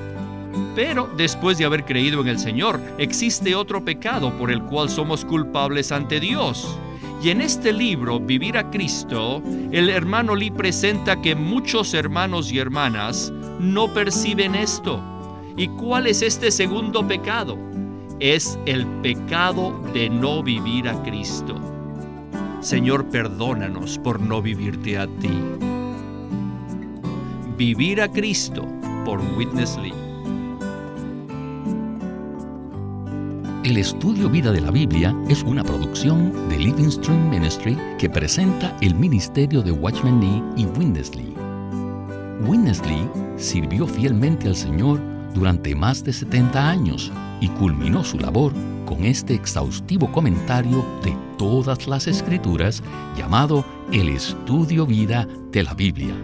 Pero 0.75 1.09
después 1.17 1.57
de 1.57 1.65
haber 1.65 1.83
creído 1.83 2.21
en 2.21 2.29
el 2.29 2.39
Señor, 2.39 2.79
existe 2.97 3.55
otro 3.55 3.83
pecado 3.83 4.31
por 4.37 4.51
el 4.51 4.61
cual 4.63 4.89
somos 4.89 5.25
culpables 5.25 5.91
ante 5.91 6.19
Dios. 6.19 6.77
Y 7.21 7.31
en 7.31 7.41
este 7.41 7.73
libro, 7.73 8.19
Vivir 8.19 8.57
a 8.57 8.69
Cristo, 8.69 9.41
el 9.71 9.89
hermano 9.89 10.35
Lee 10.35 10.51
presenta 10.51 11.19
que 11.21 11.35
muchos 11.35 11.93
hermanos 11.93 12.51
y 12.51 12.59
hermanas 12.59 13.33
no 13.59 13.91
perciben 13.91 14.55
esto. 14.55 15.01
¿Y 15.57 15.69
cuál 15.69 16.05
es 16.05 16.21
este 16.21 16.51
segundo 16.51 17.07
pecado? 17.07 17.57
Es 18.19 18.59
el 18.67 18.85
pecado 19.01 19.73
de 19.91 20.07
no 20.07 20.43
vivir 20.43 20.87
a 20.87 21.01
Cristo. 21.01 21.55
Señor, 22.61 23.05
perdónanos 23.05 23.97
por 23.97 24.19
no 24.19 24.39
vivirte 24.39 24.99
a 24.99 25.07
ti. 25.07 25.31
Vivir 27.57 28.03
a 28.03 28.11
Cristo 28.11 28.67
por 29.03 29.19
Witness 29.35 29.79
Lee. 29.81 29.93
El 33.63 33.77
estudio 33.77 34.29
Vida 34.29 34.51
de 34.51 34.61
la 34.61 34.69
Biblia 34.69 35.15
es 35.27 35.41
una 35.41 35.63
producción 35.63 36.49
de 36.49 36.59
Living 36.59 36.91
Stream 36.91 37.31
Ministry 37.31 37.75
que 37.97 38.11
presenta 38.11 38.77
el 38.81 38.93
ministerio 38.93 39.63
de 39.63 39.71
Watchman 39.71 40.19
Nee 40.19 40.43
y 40.55 40.65
Winnesley. 40.67 41.33
Winnesley 42.47 43.09
sirvió 43.37 43.87
fielmente 43.87 44.47
al 44.47 44.55
Señor 44.55 45.16
durante 45.37 45.75
más 45.75 46.03
de 46.03 46.11
70 46.13 46.67
años 46.67 47.11
y 47.39 47.47
culminó 47.49 48.03
su 48.03 48.17
labor 48.17 48.51
con 48.85 49.05
este 49.05 49.35
exhaustivo 49.35 50.11
comentario 50.11 50.83
de 51.03 51.15
todas 51.37 51.87
las 51.87 52.07
escrituras 52.07 52.81
llamado 53.15 53.63
El 53.91 54.09
Estudio 54.09 54.87
Vida 54.87 55.27
de 55.51 55.63
la 55.63 55.75
Biblia. 55.75 56.15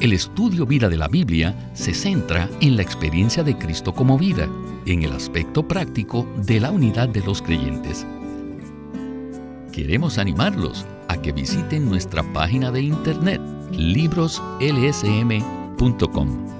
El 0.00 0.12
estudio 0.12 0.66
vida 0.66 0.88
de 0.88 0.96
la 0.96 1.08
Biblia 1.08 1.72
se 1.74 1.92
centra 1.92 2.48
en 2.60 2.76
la 2.76 2.82
experiencia 2.82 3.42
de 3.42 3.56
Cristo 3.56 3.94
como 3.94 4.18
vida, 4.18 4.48
en 4.86 5.02
el 5.02 5.12
aspecto 5.12 5.66
práctico 5.66 6.26
de 6.46 6.58
la 6.58 6.70
unidad 6.70 7.10
de 7.10 7.20
los 7.20 7.42
creyentes. 7.42 8.06
Queremos 9.72 10.16
animarlos 10.18 10.86
a 11.08 11.20
que 11.20 11.32
visiten 11.32 11.88
nuestra 11.88 12.22
página 12.32 12.70
de 12.70 12.82
internet 12.82 13.40
libroslsm.com. 13.72 16.59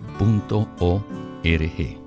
www.ecc.org. 0.21 2.00